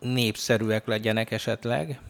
[0.00, 2.00] népszerűek legyenek esetleg,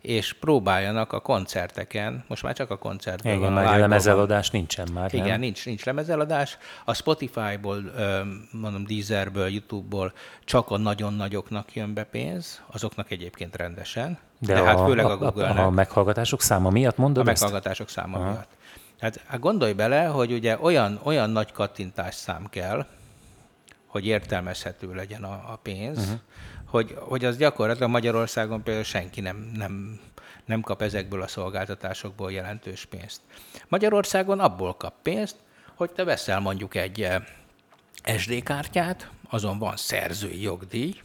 [0.00, 5.14] és próbáljanak a koncerteken, most már csak a koncertben Igen, van, live-ban lemezeladás nincsen már,
[5.14, 5.40] igen, nem?
[5.40, 6.58] nincs, nincs lemezeladás.
[6.84, 7.92] A Spotify-ból,
[8.50, 10.12] mondom Deezerből, YouTube-ból
[10.44, 14.18] csak a nagyon nagyoknak jön be pénz, azoknak egyébként rendesen.
[14.38, 15.58] De, de hát főleg a, a Google-nek.
[15.58, 17.40] A, a meghallgatások száma miatt A mondod ezt?
[17.40, 18.30] meghallgatások száma Aha.
[18.30, 18.48] miatt.
[19.00, 22.86] Hát, hát gondolj bele, hogy ugye olyan, olyan nagy kattintás szám kell,
[23.96, 26.18] hogy értelmezhető legyen a, a pénz, uh-huh.
[26.64, 30.00] hogy, hogy az gyakorlatilag Magyarországon például senki nem, nem,
[30.44, 33.20] nem kap ezekből a szolgáltatásokból jelentős pénzt.
[33.68, 35.36] Magyarországon abból kap pénzt,
[35.74, 37.22] hogy te veszel mondjuk egy eh,
[38.18, 41.00] SD kártyát, azon van szerzői jogdíj,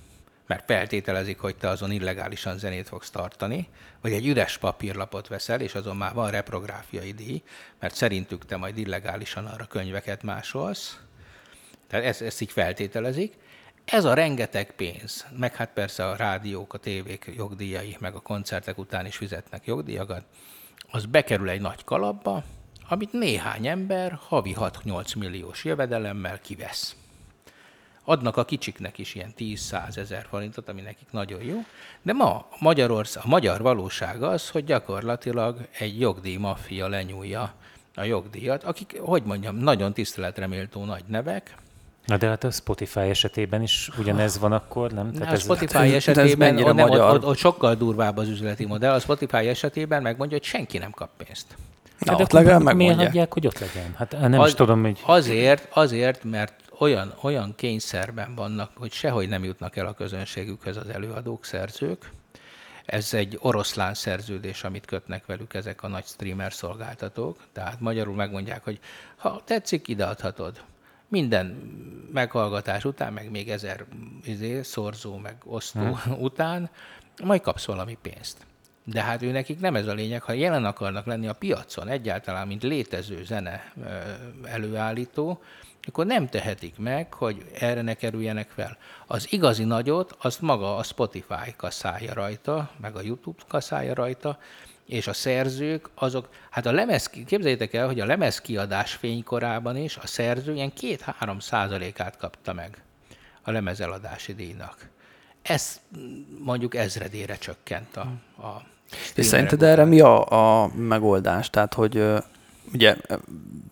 [0.48, 3.68] mert feltételezik, hogy te azon illegálisan zenét fogsz tartani,
[4.02, 7.44] vagy egy üres papírlapot veszel, és azon már van reprográfiai díj,
[7.80, 11.00] mert szerintük te majd illegálisan arra könyveket másolsz.
[11.92, 13.34] Tehát ezt, ezt így feltételezik.
[13.86, 18.78] Ez a rengeteg pénz, meg hát persze a rádiók, a tévék jogdíjai, meg a koncertek
[18.78, 20.24] után is fizetnek jogdíjakat,
[20.92, 22.44] az bekerül egy nagy kalapba,
[22.90, 26.96] amit néhány ember havi 6-8 milliós jövedelemmel kivesz
[28.04, 31.58] adnak a kicsiknek is ilyen 10-100 ezer forintot, ami nekik nagyon jó,
[32.02, 37.54] de ma Magyarország, a magyar valóság az, hogy gyakorlatilag egy jogdíj maffia lenyúlja
[37.96, 41.56] a jogdíjat, akik, hogy mondjam, nagyon tiszteletreméltó nagy nevek,
[42.06, 45.12] Na de hát a Spotify esetében is ugyanez van akkor, nem?
[45.12, 47.10] Tehát a Spotify ez, esetében ez nem, magyar?
[47.10, 48.94] Ott, ott, ott sokkal durvább az üzleti modell.
[48.94, 51.56] A Spotify esetében megmondja, hogy senki nem kap pénzt.
[52.00, 53.94] Na, de ott legalább Miért hagyják, hogy ott legyen?
[53.96, 55.00] Hát nem az, is tudom, hogy...
[55.06, 60.90] Azért, azért, mert olyan, olyan kényszerben vannak, hogy sehogy nem jutnak el a közönségükhöz az
[60.90, 62.10] előadók, szerzők.
[62.86, 67.38] Ez egy oroszlán szerződés, amit kötnek velük ezek a nagy streamer szolgáltatók.
[67.54, 68.80] Tehát magyarul megmondják, hogy
[69.16, 70.62] ha tetszik, ideadhatod.
[71.12, 71.46] Minden
[72.14, 73.86] meghallgatás után, meg még ezer
[74.24, 76.22] izé, szorzó, meg osztó hmm.
[76.28, 76.70] után,
[77.24, 78.46] majd kapsz valami pénzt.
[78.84, 82.48] De hát ő nekik nem ez a lényeg, ha jelen akarnak lenni a piacon egyáltalán,
[82.48, 83.74] mint létező zene
[84.44, 85.42] előállító,
[85.82, 88.78] akkor nem tehetik meg, hogy erre ne kerüljenek fel.
[89.08, 94.40] Az igazi nagyot, azt maga a Spotify kaszálja rajta, meg a YouTube kaszálja rajta,
[94.92, 100.08] és a szerzők, azok, hát a lemez, képzeljétek el, hogy a lemezkiadás fénykorában is a
[100.08, 102.82] szerző ilyen 2-3 százalékát kapta meg
[103.42, 104.90] a lemezeladási díjnak.
[105.42, 105.80] Ez
[106.40, 108.02] mondjuk ezredére csökkent a,
[108.42, 108.64] a
[109.16, 111.50] És szerinted erre mi a, a megoldás?
[111.50, 112.04] Tehát, hogy
[112.74, 112.96] ugye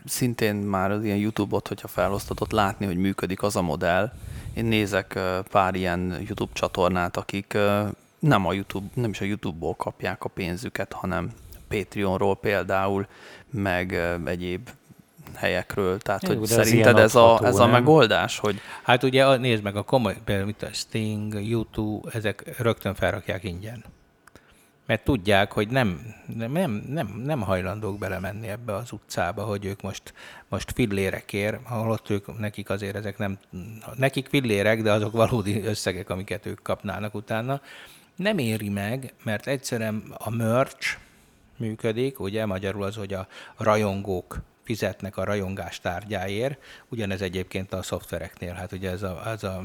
[0.06, 4.12] szintén már az ilyen YouTube-ot, hogyha felosztatott, látni, hogy működik az a modell.
[4.54, 5.20] Én nézek
[5.52, 7.58] pár ilyen YouTube csatornát, akik
[8.20, 11.32] nem, a YouTube, nem is a YouTube-ból kapják a pénzüket, hanem
[11.68, 13.08] Patreonról például,
[13.50, 13.94] meg
[14.26, 14.70] egyéb
[15.36, 16.00] helyekről.
[16.00, 18.40] Tehát, Jó, hogy szerinted ez a, ez a megoldás?
[18.40, 18.60] Hogy...
[18.84, 23.84] Hát ugye nézd meg a komoly, például mint a Sting, YouTube, ezek rögtön felrakják ingyen
[24.90, 30.14] mert tudják, hogy nem, nem, nem, nem hajlandók belemenni ebbe az utcába, hogy ők most,
[30.48, 33.38] most fillérekért, holott ők, nekik azért ezek nem,
[33.96, 37.62] nekik fillérek, de azok valódi összegek, amiket ők kapnának utána.
[38.20, 40.98] Nem éri meg, mert egyszerűen a merch
[41.58, 43.28] működik, ugye magyarul az, hogy a
[43.58, 49.64] rajongók fizetnek a rajongás tárgyáért, ugyanez egyébként a szoftvereknél, hát ugye ez a, ez a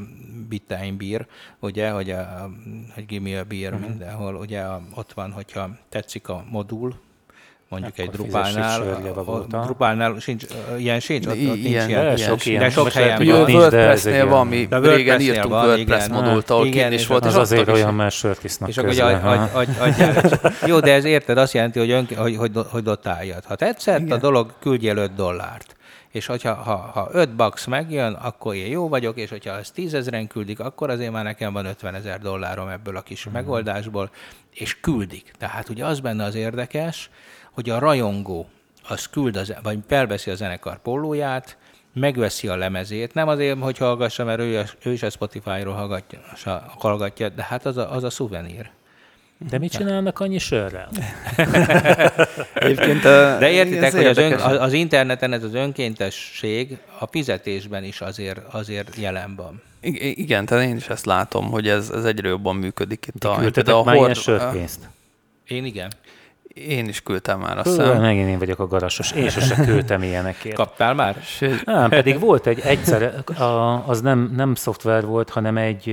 [0.49, 1.27] Bitime Beer,
[1.59, 2.51] ugye, hogy, a,
[2.93, 3.89] hogy give me a beer uh-huh.
[3.89, 6.99] mindenhol, ugye a, ott van, hogyha tetszik a modul,
[7.79, 9.01] mondjuk egy Drupálnál,
[9.47, 10.45] Drupálnál sincs,
[10.77, 13.51] ilyen sincs, ott, ott nincs ilyen, ilyen, sok ilyen, de sok helyen van.
[13.51, 18.15] WordPress-nél van, mi régen írtunk WordPress modult, ahol két is volt, az azért olyan, mert
[18.15, 18.93] sört isznak És akkor
[20.65, 23.45] Jó, de ez érted, azt jelenti, hogy, ön, hogy, hogy, hogy dotáljad.
[23.45, 25.75] Ha tetszett a dolog, küldjél 5 dollárt
[26.15, 30.27] és hogyha ha, ha 5 bucks megjön, akkor én jó vagyok, és hogyha ezt tízezeren
[30.27, 33.33] küldik, akkor azért már nekem van 50 ezer dollárom ebből a kis uh-huh.
[33.33, 34.09] megoldásból,
[34.53, 35.31] és küldik.
[35.37, 37.09] Tehát ugye az benne az érdekes,
[37.55, 38.49] hogy a rajongó
[38.87, 41.57] az küld, az, vagy felveszi a zenekar pólóját,
[41.93, 46.19] megveszi a lemezét, nem azért, hogy hallgassa, mert ő, ő is a Spotify-ról hallgatja,
[46.77, 48.69] hallgatja, de hát az a, az a szuvenír.
[49.49, 50.89] De mit csinálnak annyi sörrel?
[52.53, 53.01] Egyébként,
[53.39, 58.95] De értitek, hogy az, ön, az interneten ez az önkéntesség a fizetésben is azért, azért
[58.95, 59.61] jelen van.
[59.81, 63.19] I- igen, tehát én is ezt látom, hogy ez, ez egyre jobban működik itt.
[63.19, 63.27] De
[63.71, 64.09] a, a már hord...
[64.09, 64.79] ilyen sörpénzt?
[65.47, 65.91] Én igen.
[66.55, 68.01] Én is küldtem már, azt hiszem.
[68.01, 69.11] megint én vagyok a garasos.
[69.11, 70.55] Én sose küldtem ilyenekért.
[70.55, 71.15] Kaptál már?
[71.21, 73.43] Sőt, Nem, pedig volt egy egyszer, a,
[73.87, 75.85] az nem, nem szoftver volt, hanem egy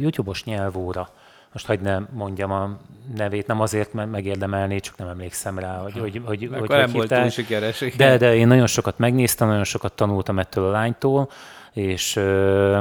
[0.00, 1.08] YouTube-os nyelvóra.
[1.52, 2.76] Most hagyd ne mondjam a
[3.16, 6.76] nevét, nem azért, mert megérdemelné, csak nem emlékszem rá, hogy hogy, hogy, hogy, Akkor hogy
[6.78, 7.80] nem volt túl sikeres.
[7.80, 7.96] igen.
[7.96, 11.30] De, de én nagyon sokat megnéztem, nagyon sokat tanultam ettől a lánytól,
[11.72, 12.80] és ö,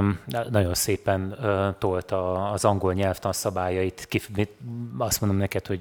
[0.49, 4.05] nagyon szépen ö, tolta az angol nyelvtan szabályait.
[4.09, 4.57] Kif, mit-
[4.97, 5.79] azt mondom neked, hogy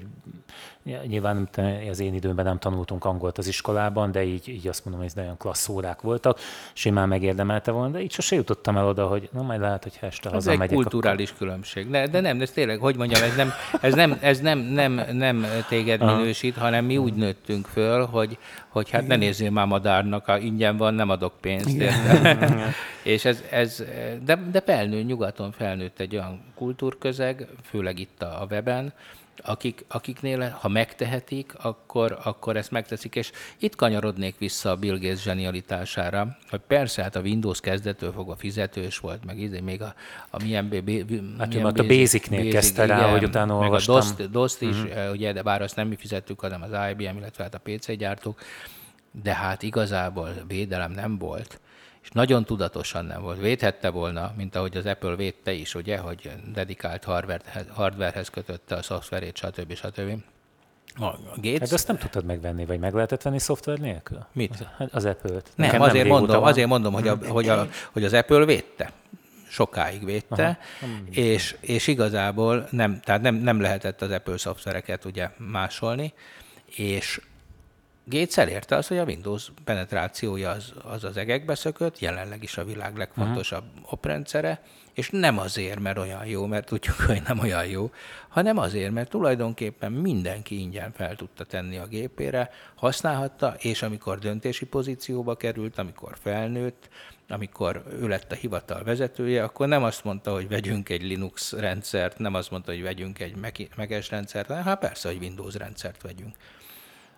[1.05, 1.49] nyilván
[1.89, 5.23] az én időmben nem tanultunk angolt az iskolában, de így, így azt mondom, hogy ez
[5.23, 6.39] nagyon klassz órák voltak,
[6.73, 10.07] simán megérdemelte volna, de így sose jutottam el oda, hogy na majd lehet, hogy este
[10.09, 11.89] Ez egy hazamegyek, kulturális különbség.
[11.89, 15.45] De, de nem, ez tényleg, hogy mondjam, ez nem, ez nem, ez nem, nem, nem
[15.69, 20.37] téged minősít, hanem mi úgy nőttünk föl, hogy, hogy hát ne nézzél már madárnak, ha
[20.37, 21.77] ingyen van, nem adok pénzt.
[23.03, 23.83] És ez, ez
[24.25, 28.93] de, de felnő, nyugaton felnőtt egy olyan kultúrközeg, főleg itt a weben,
[29.43, 35.21] akik, akiknél, ha megtehetik, akkor, akkor ezt megteszik, és itt kanyarodnék vissza a Bill Gates
[35.21, 39.93] zsenialitására, hogy persze, hát a Windows kezdettől fogva fizetős volt, meg izé, még a,
[40.29, 40.89] a milyen, b, b,
[41.37, 43.95] Hát milyen a Basicnél kezdte rá, hogy utána meg olvastam.
[43.95, 45.11] a DOS-t, DOS-t is, uh-huh.
[45.11, 48.41] ugye, de bár azt nem mi fizettük, hanem az IBM, illetve hát a PC gyártók,
[49.23, 51.59] de hát igazából védelem nem volt.
[52.05, 53.39] És nagyon tudatosan nem volt.
[53.39, 58.81] Védhette volna, mint ahogy az Apple védte is, ugye, hogy dedikált hardwarehez, hardwarehez kötötte a
[58.81, 59.73] szoftverét, stb.
[59.75, 60.23] stb.
[60.99, 64.25] A Gates, Hát azt nem tudtad megvenni, vagy meg lehetett venni szoftver nélkül?
[64.31, 64.51] Mit?
[64.51, 65.51] Az, hát az Apple-t.
[65.55, 66.49] nem, Nekem azért, régóta mondom, van.
[66.49, 68.91] azért mondom, hogy, a, hogy, a, hogy az Apple védte.
[69.49, 70.59] Sokáig védte,
[71.09, 76.13] és, és igazából nem, tehát nem, nem lehetett az Apple szoftvereket ugye másolni,
[76.75, 77.21] és
[78.07, 82.65] Gates elérte azt, hogy a Windows penetrációja az az, az egekbe szökött, jelenleg is a
[82.65, 84.61] világ legfontosabb oprendszere,
[84.93, 87.91] és nem azért, mert olyan jó, mert tudjuk, hogy nem olyan jó,
[88.27, 94.65] hanem azért, mert tulajdonképpen mindenki ingyen fel tudta tenni a gépére, használhatta, és amikor döntési
[94.65, 96.89] pozícióba került, amikor felnőtt,
[97.29, 102.17] amikor ő lett a hivatal vezetője, akkor nem azt mondta, hogy vegyünk egy Linux rendszert,
[102.17, 106.35] nem azt mondta, hogy vegyünk egy Mac- Mac-es rendszert, hát persze, hogy Windows rendszert vegyünk.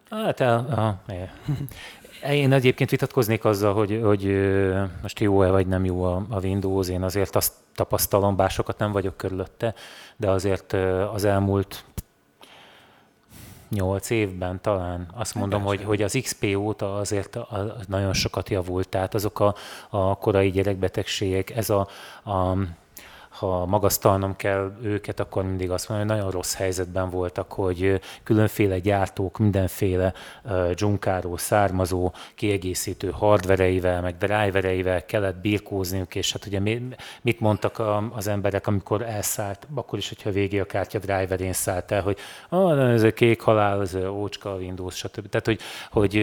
[0.09, 1.29] Hát, aha, igen.
[2.31, 4.23] Én egyébként vitatkoznék azzal, hogy, hogy
[5.01, 6.89] most jó-e vagy nem jó a, a Windows.
[6.89, 9.73] Én azért azt tapasztalom, bár sokat nem vagyok körülötte,
[10.15, 10.73] de azért
[11.13, 11.85] az elmúlt
[13.69, 18.49] nyolc évben talán azt mondom, hogy, hogy az XP óta azért a, a, nagyon sokat
[18.49, 18.89] javult.
[18.89, 19.55] Tehát azok a,
[19.89, 21.87] a korai gyerekbetegségek, ez a,
[22.23, 22.57] a
[23.39, 28.79] ha magasztalnom kell őket, akkor mindig azt mondom, hogy nagyon rossz helyzetben voltak, hogy különféle
[28.79, 36.87] gyártók, mindenféle uh, dzsunkáró, származó, kiegészítő hardvereivel, meg drivereivel kellett birkózniuk, és hát ugye mi-
[37.21, 37.81] mit mondtak
[38.15, 42.17] az emberek, amikor elszállt, akkor is, hogyha végé a kártya driverén szállt el, hogy
[42.49, 45.29] ah, ez a kék halál, ez a ócska, Windows, stb.
[45.29, 45.59] Tehát, hogy,
[45.91, 46.13] hogy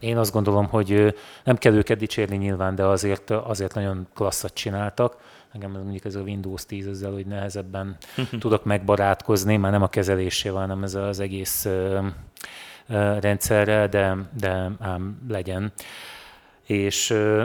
[0.00, 5.16] én azt gondolom, hogy nem kell őket dicsérni nyilván, de azért, azért nagyon klasszat csináltak.
[5.52, 7.96] Ez mondjuk ez a Windows 10 ezzel, hogy nehezebben
[8.38, 12.06] tudok megbarátkozni, már nem a kezelésével, hanem ez az egész ö,
[13.20, 15.72] rendszerrel, de, de ám legyen.
[16.66, 17.44] És ö,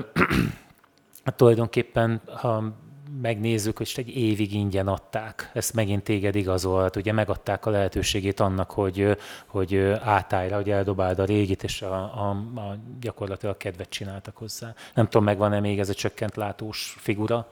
[1.25, 2.73] hát tulajdonképpen, ha
[3.21, 8.71] megnézzük, hogy egy évig ingyen adták, ezt megint téged igazolt, ugye megadták a lehetőségét annak,
[8.71, 14.37] hogy, hogy átállj rá, hogy eldobáld a régit, és a, a, a gyakorlatilag kedvet csináltak
[14.37, 14.73] hozzá.
[14.93, 17.47] Nem tudom, megvan-e még ez a csökkent látós figura,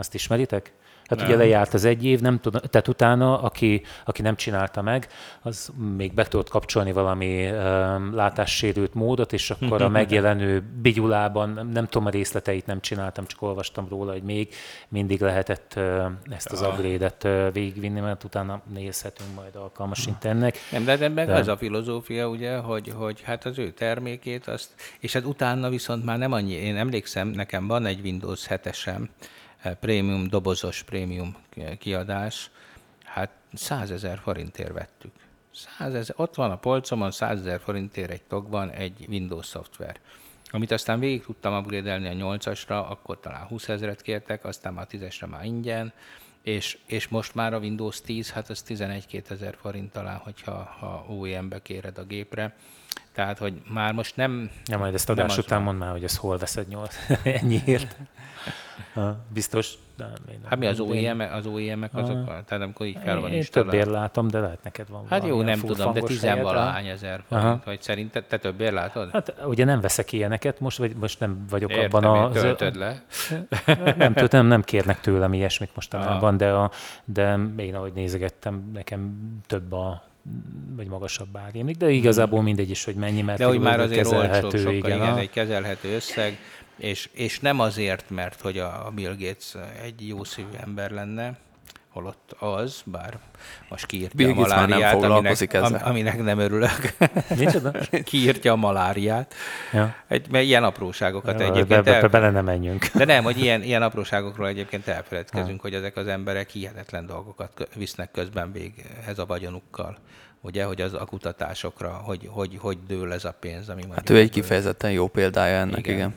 [0.00, 0.72] azt ismeritek?
[1.10, 5.08] Hát ugye lejárt az egy év, nem tudom, tehát utána, aki, aki nem csinálta meg,
[5.42, 11.68] az még be tudott kapcsolni valami um, látássérült módot, és akkor a megjelenő bigyulában, nem,
[11.68, 14.54] nem tudom a részleteit nem csináltam, csak olvastam róla, hogy még
[14.88, 20.56] mindig lehetett uh, ezt az upgrade-et uh, végigvinni, mert utána nézhetünk majd alkalmas internet.
[20.70, 24.46] Nem, de, de meg De- az a filozófia, ugye, hogy, hogy hát az ő termékét,
[24.46, 28.86] azt, és hát utána viszont már nem annyi, én emlékszem, nekem van egy Windows 7-esem,
[28.86, 29.06] eh,
[29.80, 31.36] prémium, dobozos prémium
[31.78, 32.50] kiadás,
[33.04, 35.12] hát 100 ezer forintért vettük.
[35.78, 40.00] 100 ezer, ott van a polcomon 100 ezer forintért egy tagban egy Windows szoftver.
[40.50, 44.96] Amit aztán végig tudtam upgrade a 8-asra, akkor talán 20 ezeret kértek, aztán már a
[44.96, 45.92] 10-esre már ingyen,
[46.42, 51.04] és, és most már a Windows 10, hát az 11-2 ezer forint talán, hogyha ha
[51.08, 52.56] OEM-be kéred a gépre.
[53.12, 54.50] Tehát, hogy már most nem...
[54.66, 56.96] Ja, majd ezt adás után mondd már, hogy ezt hol veszed nyolc
[57.40, 57.96] ennyiért.
[58.94, 59.74] Ha, Biztos.
[59.96, 63.30] De nem- Hát mi az én- OEM-ek, az OEM-ek azok, tehát amikor így fel van
[63.32, 67.64] Én többért látom, de lehet neked van Hát jó, nem tudom, de tizenvalahány ezer forint,
[67.64, 69.10] vagy szerinted te többért látod?
[69.10, 72.30] Hát ugye nem veszek ilyeneket most, vagy most nem vagyok Értem, abban a...
[72.30, 73.02] töltöd le.
[73.96, 76.70] nem, tudom, nem kérnek tőlem ilyesmit mostanában, de, a,
[77.04, 80.02] de én ahogy nézegettem, nekem több a
[80.76, 84.44] vagy magasabb árjémlik, de igazából mindegy is, hogy mennyi, mert De hogy már azért kezelhető,
[84.44, 86.38] olcsóbb, sokkal, igen, igen egy kezelhető összeg,
[86.76, 91.38] és, és nem azért, mert hogy a a Bill Gates egy jó szívű ember lenne,
[91.92, 93.18] holott az, bár
[93.68, 96.94] most kiírtja Bill a maláriát, aminek, am, aminek nem örülök.
[97.36, 97.72] Micsoda?
[98.04, 99.34] kiírtja a maláriát.
[99.72, 99.94] Ja.
[100.08, 102.86] Egy, mert ilyen apróságokat Be, egyébként be, be, el, bele nem menjünk.
[102.94, 108.10] de nem, hogy ilyen, ilyen apróságokról egyébként elfeledkezünk, hogy ezek az emberek hihetetlen dolgokat visznek
[108.10, 109.98] közben véghez a vagyonukkal.
[110.42, 113.94] Ugye, hogy az a kutatásokra, hogy, hogy, hogy dől ez a pénz, ami mondjuk...
[113.94, 115.94] Hát ő egy kifejezetten jó példája ennek, igen.
[115.94, 116.14] igen.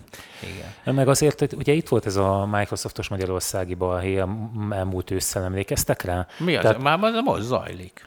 [0.84, 0.96] igen.
[0.96, 4.30] Meg azért, hogy ugye itt volt ez a Microsoftos Magyarországi balhé a
[4.70, 6.28] elmúlt ősszel, emlékeztek rá?
[6.40, 6.62] Mi az?
[6.62, 8.06] Tehát- Tehát, már az most zajlik.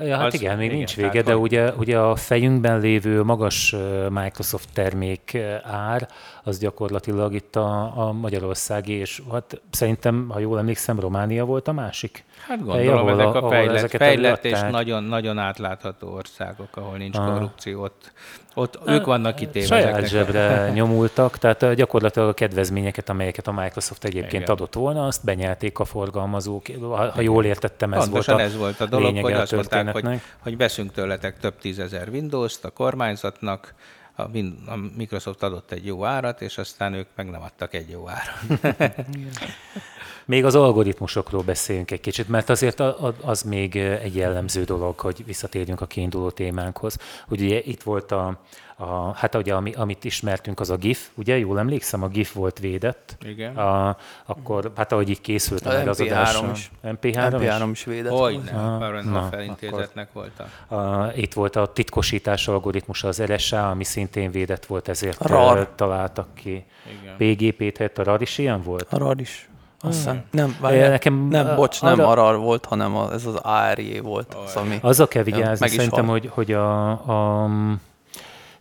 [0.00, 2.80] Ja, hát Az- igen, még igen, nincs tehát vége, de hogy- ugye, ugye a fejünkben
[2.80, 3.74] lévő magas
[4.08, 6.08] Microsoft termék ár,
[6.42, 11.72] az gyakorlatilag itt a, a magyarországi, és hát szerintem, ha jól emlékszem, Románia volt a
[11.72, 12.24] másik.
[12.46, 17.16] Hát hely, gondolom, ahol ezek a fejlett, fejlett és nagyon, nagyon átlátható országok, ahol nincs
[17.16, 17.32] Ah.
[17.32, 18.12] korrupció, ott,
[18.54, 24.42] ott ők vannak kitéve Saját zsebre nyomultak, tehát gyakorlatilag a kedvezményeket, amelyeket a Microsoft egyébként
[24.42, 24.54] Igen.
[24.54, 26.66] adott volna, azt benyelték a forgalmazók.
[26.80, 29.52] Ha, ha jól értettem, ez Pontosan volt a ez volt a dolog, hogy a azt
[29.52, 33.74] mondták, hogy, hogy veszünk tőletek több tízezer Windows-t a kormányzatnak,
[34.14, 34.22] a,
[34.66, 38.64] a Microsoft adott egy jó árat, és aztán ők meg nem adtak egy jó árat.
[40.30, 44.98] Még az algoritmusokról beszéljünk egy kicsit, mert azért a- a- az még egy jellemző dolog,
[44.98, 46.96] hogy visszatérjünk a kiinduló témánkhoz.
[47.28, 48.40] Hogy ugye itt volt a,
[48.76, 52.58] a hát ugye ami, amit ismertünk, az a GIF, ugye jól emlékszem, a GIF volt
[52.58, 53.16] védett.
[53.24, 53.56] Igen.
[53.56, 56.40] A, akkor, hát ahogy így készült A meg az MP3 adás.
[56.52, 56.70] is.
[56.84, 57.70] MP3, MP3 is?
[57.70, 58.12] is védett.
[58.12, 60.74] Hogy nem, Parental na, felintézetnek volt a...
[60.74, 65.68] A, itt volt a titkosítás algoritmusa, az RSA, ami szintén védett volt, ezért A RAR.
[65.74, 66.64] találtak ki.
[67.00, 67.16] Igen.
[67.36, 68.92] PGP-t helyett a RAR is ilyen volt?
[68.92, 69.49] A RAR is.
[69.82, 70.22] Azt hiszem.
[70.30, 73.98] Nem, várjál, nekem, nem, bocs, nem arra- a RAR volt, hanem a, ez az ARJ
[73.98, 74.36] volt.
[74.46, 77.48] Az, ami, Azzal kell Ja, vigyázni, meg is szerintem, hogy, hogy a, a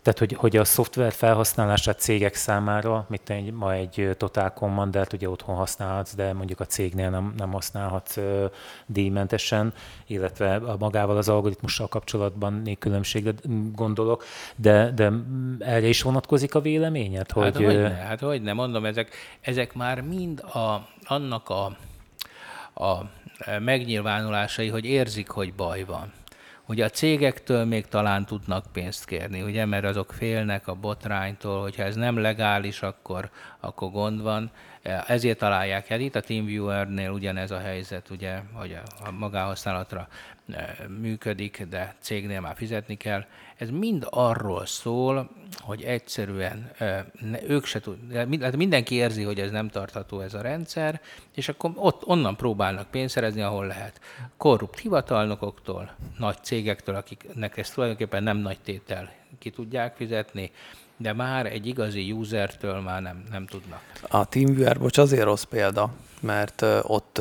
[0.01, 5.29] tehát, hogy, hogy a szoftver felhasználását cégek számára, mint egy, ma egy Total Commandert ugye
[5.29, 8.45] otthon használhatsz, de mondjuk a cégnél nem, nem használhatsz ö,
[8.85, 9.73] díjmentesen,
[10.07, 13.33] illetve a magával az algoritmussal kapcsolatban még különbségre
[13.73, 14.23] gondolok,
[14.55, 17.31] de, de mm, erre is vonatkozik a véleményed?
[17.31, 21.49] Hát Hogy, hogy ö, ne, hát hogy ne, mondom, ezek, ezek már mind a, annak
[21.49, 21.65] a,
[22.83, 23.09] a
[23.59, 26.13] megnyilvánulásai, hogy érzik, hogy baj van.
[26.69, 31.83] Ugye a cégektől még talán tudnak pénzt kérni, ugye, mert azok félnek a botránytól, hogyha
[31.83, 34.51] ez nem legális, akkor, akkor gond van.
[35.07, 40.07] Ezért találják el itt a TeamViewer-nél ugyanez a helyzet, ugye, hogy a, a magáhasználatra
[40.49, 43.25] eh, működik, de cégnél már fizetni kell.
[43.59, 46.71] Ez mind arról szól, hogy egyszerűen
[47.47, 47.97] ők se tud,
[48.41, 51.01] hát mindenki érzi, hogy ez nem tartható ez a rendszer,
[51.35, 54.01] és akkor ott onnan próbálnak pénzt szerezni, ahol lehet.
[54.37, 60.51] Korrupt hivatalnokoktól, nagy cégektől, akiknek ez tulajdonképpen nem nagy tétel, ki tudják fizetni,
[60.97, 63.81] de már egy igazi usertől már nem, nem tudnak.
[64.09, 67.17] A TeamViewer, bocs, azért rossz példa, mert ott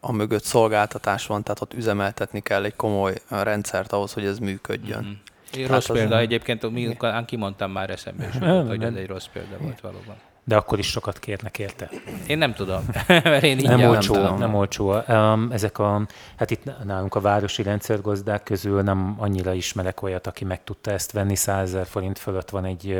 [0.00, 5.04] a mögött szolgáltatás van, tehát ott üzemeltetni kell egy komoly rendszert ahhoz, hogy ez működjön.
[5.04, 5.30] Mm.
[5.56, 9.02] Rossz Hát példa egyébként, miután kimondtam már eszembe is, Nem, hogy ez nem.
[9.02, 10.16] egy rossz példa volt valóban.
[10.44, 11.90] De akkor is sokat kérnek érte.
[12.26, 14.38] Én nem tudom, mert én így Nem nem olcsó, tudom.
[14.38, 14.94] nem olcsó.
[15.08, 20.44] Um, ezek a, hát itt nálunk a városi rendszergazdák közül nem annyira ismerek olyat, aki
[20.44, 21.34] meg tudta ezt venni.
[21.34, 22.98] 100 ezer forint fölött van egy,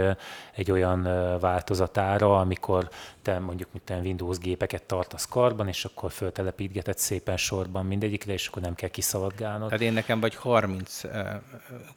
[0.54, 1.08] egy olyan
[1.40, 2.88] változatára, amikor
[3.22, 8.46] te mondjuk mit te Windows gépeket tartasz karban, és akkor föltelepítgeted szépen sorban mindegyikre, és
[8.46, 9.68] akkor nem kell kiszaladgálnod.
[9.68, 11.26] Tehát én nekem vagy 30 eh,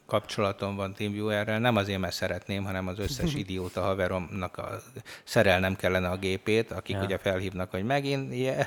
[0.06, 4.68] kapcsolatom van TeamViewer-rel, nem azért, mert szeretném, hanem az összes idióta haveromnak a,
[5.36, 7.02] szerelnem kellene a gépét, akik Ja.
[7.02, 8.66] ugye felhívnak, hogy megint ilyen,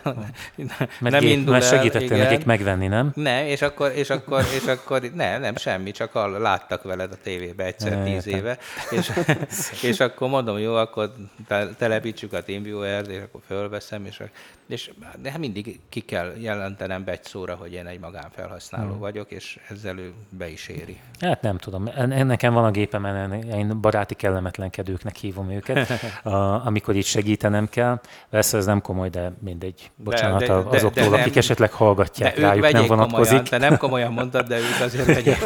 [0.99, 2.19] mert, nem gép, indul mert el, segítettél igen.
[2.19, 3.11] nekik megvenni, nem?
[3.15, 7.17] Nem, és akkor, és akkor, és akkor nem, nem semmi, csak hall- láttak veled a
[7.23, 8.57] tévébe egyszer Ja, tíz éve,
[8.89, 9.11] és,
[9.89, 11.11] és akkor mondom, jó, akkor
[11.47, 14.23] te- telepítsük a TeamViewer-t, és akkor fölveszem, és,
[14.69, 14.91] és
[15.21, 18.99] de hát mindig ki kell jelentenem egy szóra, hogy én egy magánfelhasználó Hmm.
[18.99, 20.97] vagyok, és ezzel ő be is éri.
[21.19, 21.89] Hát nem tudom.
[22.07, 25.89] Nekem van a gépemen, én baráti kellemetlenkedőknek hívom őket,
[26.23, 26.29] a,
[26.65, 27.99] amikor így segítenem kell.
[28.29, 29.91] Persze ez nem komoly, de mindegy.
[29.95, 33.27] Bocsánat de- de, de- de, azoktól, de nem- akik esetleg hallgatják, De rájuk nem vonatkozik.
[33.27, 35.37] komolyan, te nem komolyan mondtad, de ők azért vegyék.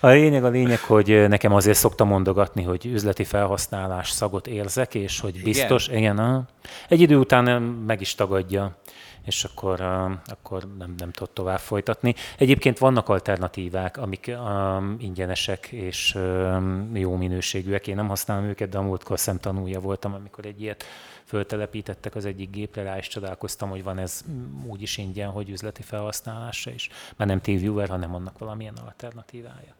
[0.00, 5.20] A lényeg a lényeg, hogy nekem azért szoktam mondogatni, hogy üzleti felhasználás szagot érzek, és
[5.20, 6.42] hogy biztos, igen, igen aha.
[6.88, 8.76] egy idő után meg is tagadja
[9.24, 9.80] és akkor,
[10.24, 12.14] akkor nem, nem tudott tovább folytatni.
[12.38, 17.86] Egyébként vannak alternatívák, amik um, ingyenesek és um, jó minőségűek.
[17.86, 20.84] Én nem használom őket, de a múltkor szemtanúja voltam, amikor egy ilyet
[21.24, 24.24] föltelepítettek az egyik gépre, rá is csodálkoztam, hogy van ez
[24.66, 29.74] úgy is ingyen, hogy üzleti felhasználásra is, mert nem TeamViewer, hanem annak valamilyen alternatívája.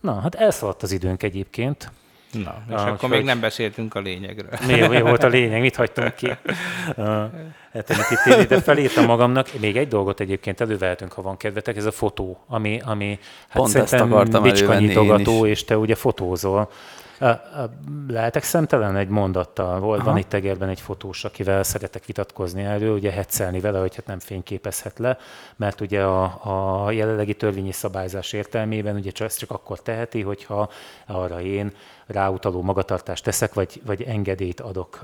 [0.00, 1.90] Na, hát elszaladt az időnk egyébként.
[2.32, 4.50] Na, és ah, akkor még nem beszéltünk a lényegről.
[4.66, 5.60] Mi, mi volt a lényeg?
[5.60, 6.30] Mit hagytunk ki?
[7.72, 9.48] Hát, itt de felírtam magamnak.
[9.60, 13.18] Még egy dolgot egyébként elővehetünk, ha van kedvetek, ez a fotó, ami, ami
[13.48, 16.70] hát Pont szerintem bicskanyitogató, és te ugye fotózol.
[18.08, 19.80] Lehetek szemtelen egy mondattal?
[19.80, 24.06] Volt, van itt Egerben egy fotós, akivel szeretek vitatkozni erről, ugye hetszelni vele, hogy hát
[24.06, 25.18] nem fényképezhet le,
[25.56, 26.40] mert ugye a,
[26.84, 30.70] a jelenlegi törvényi szabályzás értelmében ugye csak, ezt csak akkor teheti, hogyha
[31.06, 31.72] arra én
[32.06, 35.00] ráutaló magatartást teszek, vagy, vagy engedélyt adok.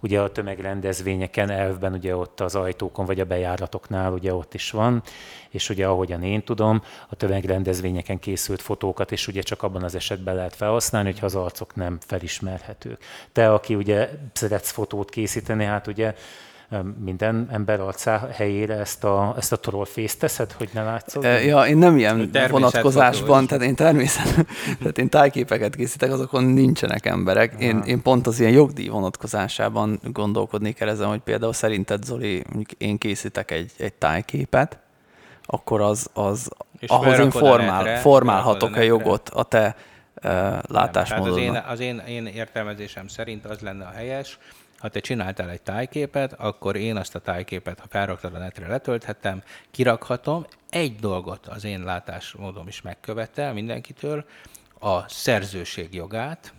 [0.00, 5.02] Ugye a tömegrendezvényeken elvben ugye ott az ajtókon, vagy a bejáratoknál ugye ott is van,
[5.48, 10.34] és ugye ahogyan én tudom, a tömegrendezvényeken készült fotókat is ugye csak abban az esetben
[10.34, 13.02] lehet felhasználni, hogyha az arcok nem felismerhetők.
[13.32, 16.14] Te, aki ugye szeretsz fotót készíteni, hát ugye
[16.98, 21.24] minden ember arcá helyére ezt a, ezt a trollface teszed, hogy ne látszod?
[21.24, 24.46] Ja, én nem ilyen vonatkozásban, tehát én természet,
[24.78, 27.54] tehát én tájképeket készítek, azokon nincsenek emberek.
[27.58, 32.44] Én, én pont az ilyen jogdíj vonatkozásában gondolkodnék el ezen, hogy például szerinted Zoli,
[32.78, 34.78] én készítek egy, egy tájképet,
[35.46, 36.48] akkor az, az
[36.86, 39.76] ahhoz én formál, formálhatok-e jogot a te
[40.62, 41.36] látásmódodnak?
[41.36, 44.38] az, én, az én, én értelmezésem szerint az lenne a helyes,
[44.78, 49.42] ha te csináltál egy tájképet, akkor én azt a tájképet, ha felraktad a netre, letölthetem,
[49.70, 50.46] kirakhatom.
[50.70, 54.24] Egy dolgot az én látásmódom is megkövetel mindenkitől,
[54.78, 56.52] a szerzőség jogát,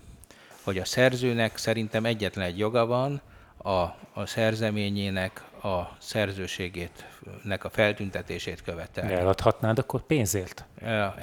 [0.63, 3.21] hogy a szerzőnek szerintem egyetlen egy joga van,
[3.57, 3.69] a,
[4.13, 7.05] a szerzeményének a szerzőségét
[7.43, 9.13] nek a feltüntetését követelni.
[9.13, 10.65] Eladhatnád akkor pénzért?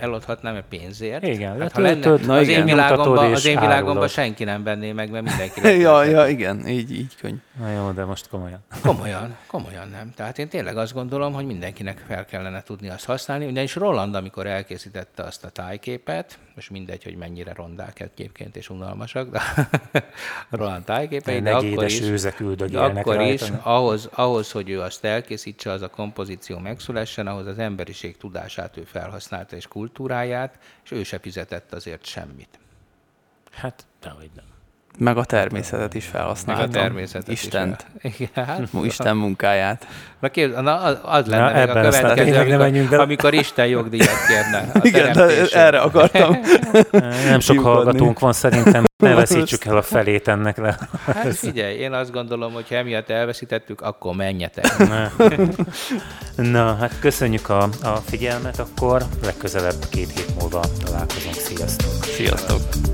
[0.00, 1.22] Eladhatnám -e pénzért?
[1.22, 4.92] Igen, hát, ha lenne, na az, igen, én világomban, az én világomban senki nem venné
[4.92, 7.38] meg, mert mindenki ja, ja, igen, így, így könyv.
[7.58, 8.64] Na jó, de most komolyan.
[8.82, 10.12] Komolyan, komolyan nem.
[10.16, 14.46] Tehát én tényleg azt gondolom, hogy mindenkinek fel kellene tudni azt használni, ugyanis Roland, amikor
[14.46, 19.40] elkészítette azt a tájképet, most mindegy, hogy mennyire rondák egyébként és unalmasak, de
[20.50, 22.00] Roland tájképei, de, de akkor is,
[22.56, 27.58] de akkor is ahhoz, ahhoz, hogy ő azt elkészítse, az a kompozíció megszülessen, ahhoz az
[27.58, 32.58] emberiség tudását ő felhasználta és kultúráját, és ő se fizetett azért semmit.
[33.50, 34.57] Hát, dehogy nem.
[34.98, 36.60] Meg a természetet is felhasználta.
[36.66, 37.86] Meg a természetet Istent.
[38.02, 38.44] Is fel...
[38.44, 39.86] hát, Isten munkáját.
[40.20, 42.96] Na, kép, na az lenne na, meg a következő, amikor, de...
[42.96, 44.70] amikor Isten jogdíjat kérne.
[44.74, 46.38] A Igen, de erre akartam.
[47.30, 50.78] Nem sok hallgatónk van szerintem, ne veszítsük el a felét ennek le.
[51.06, 54.78] Hát figyelj, én azt gondolom, hogy ha emiatt elveszítettük, akkor menjetek.
[54.78, 55.10] Na,
[56.52, 61.34] na hát köszönjük a, a figyelmet, akkor legközelebb két hét múlva találkozunk.
[61.34, 62.04] Sziasztok!
[62.04, 62.87] Sziasztok!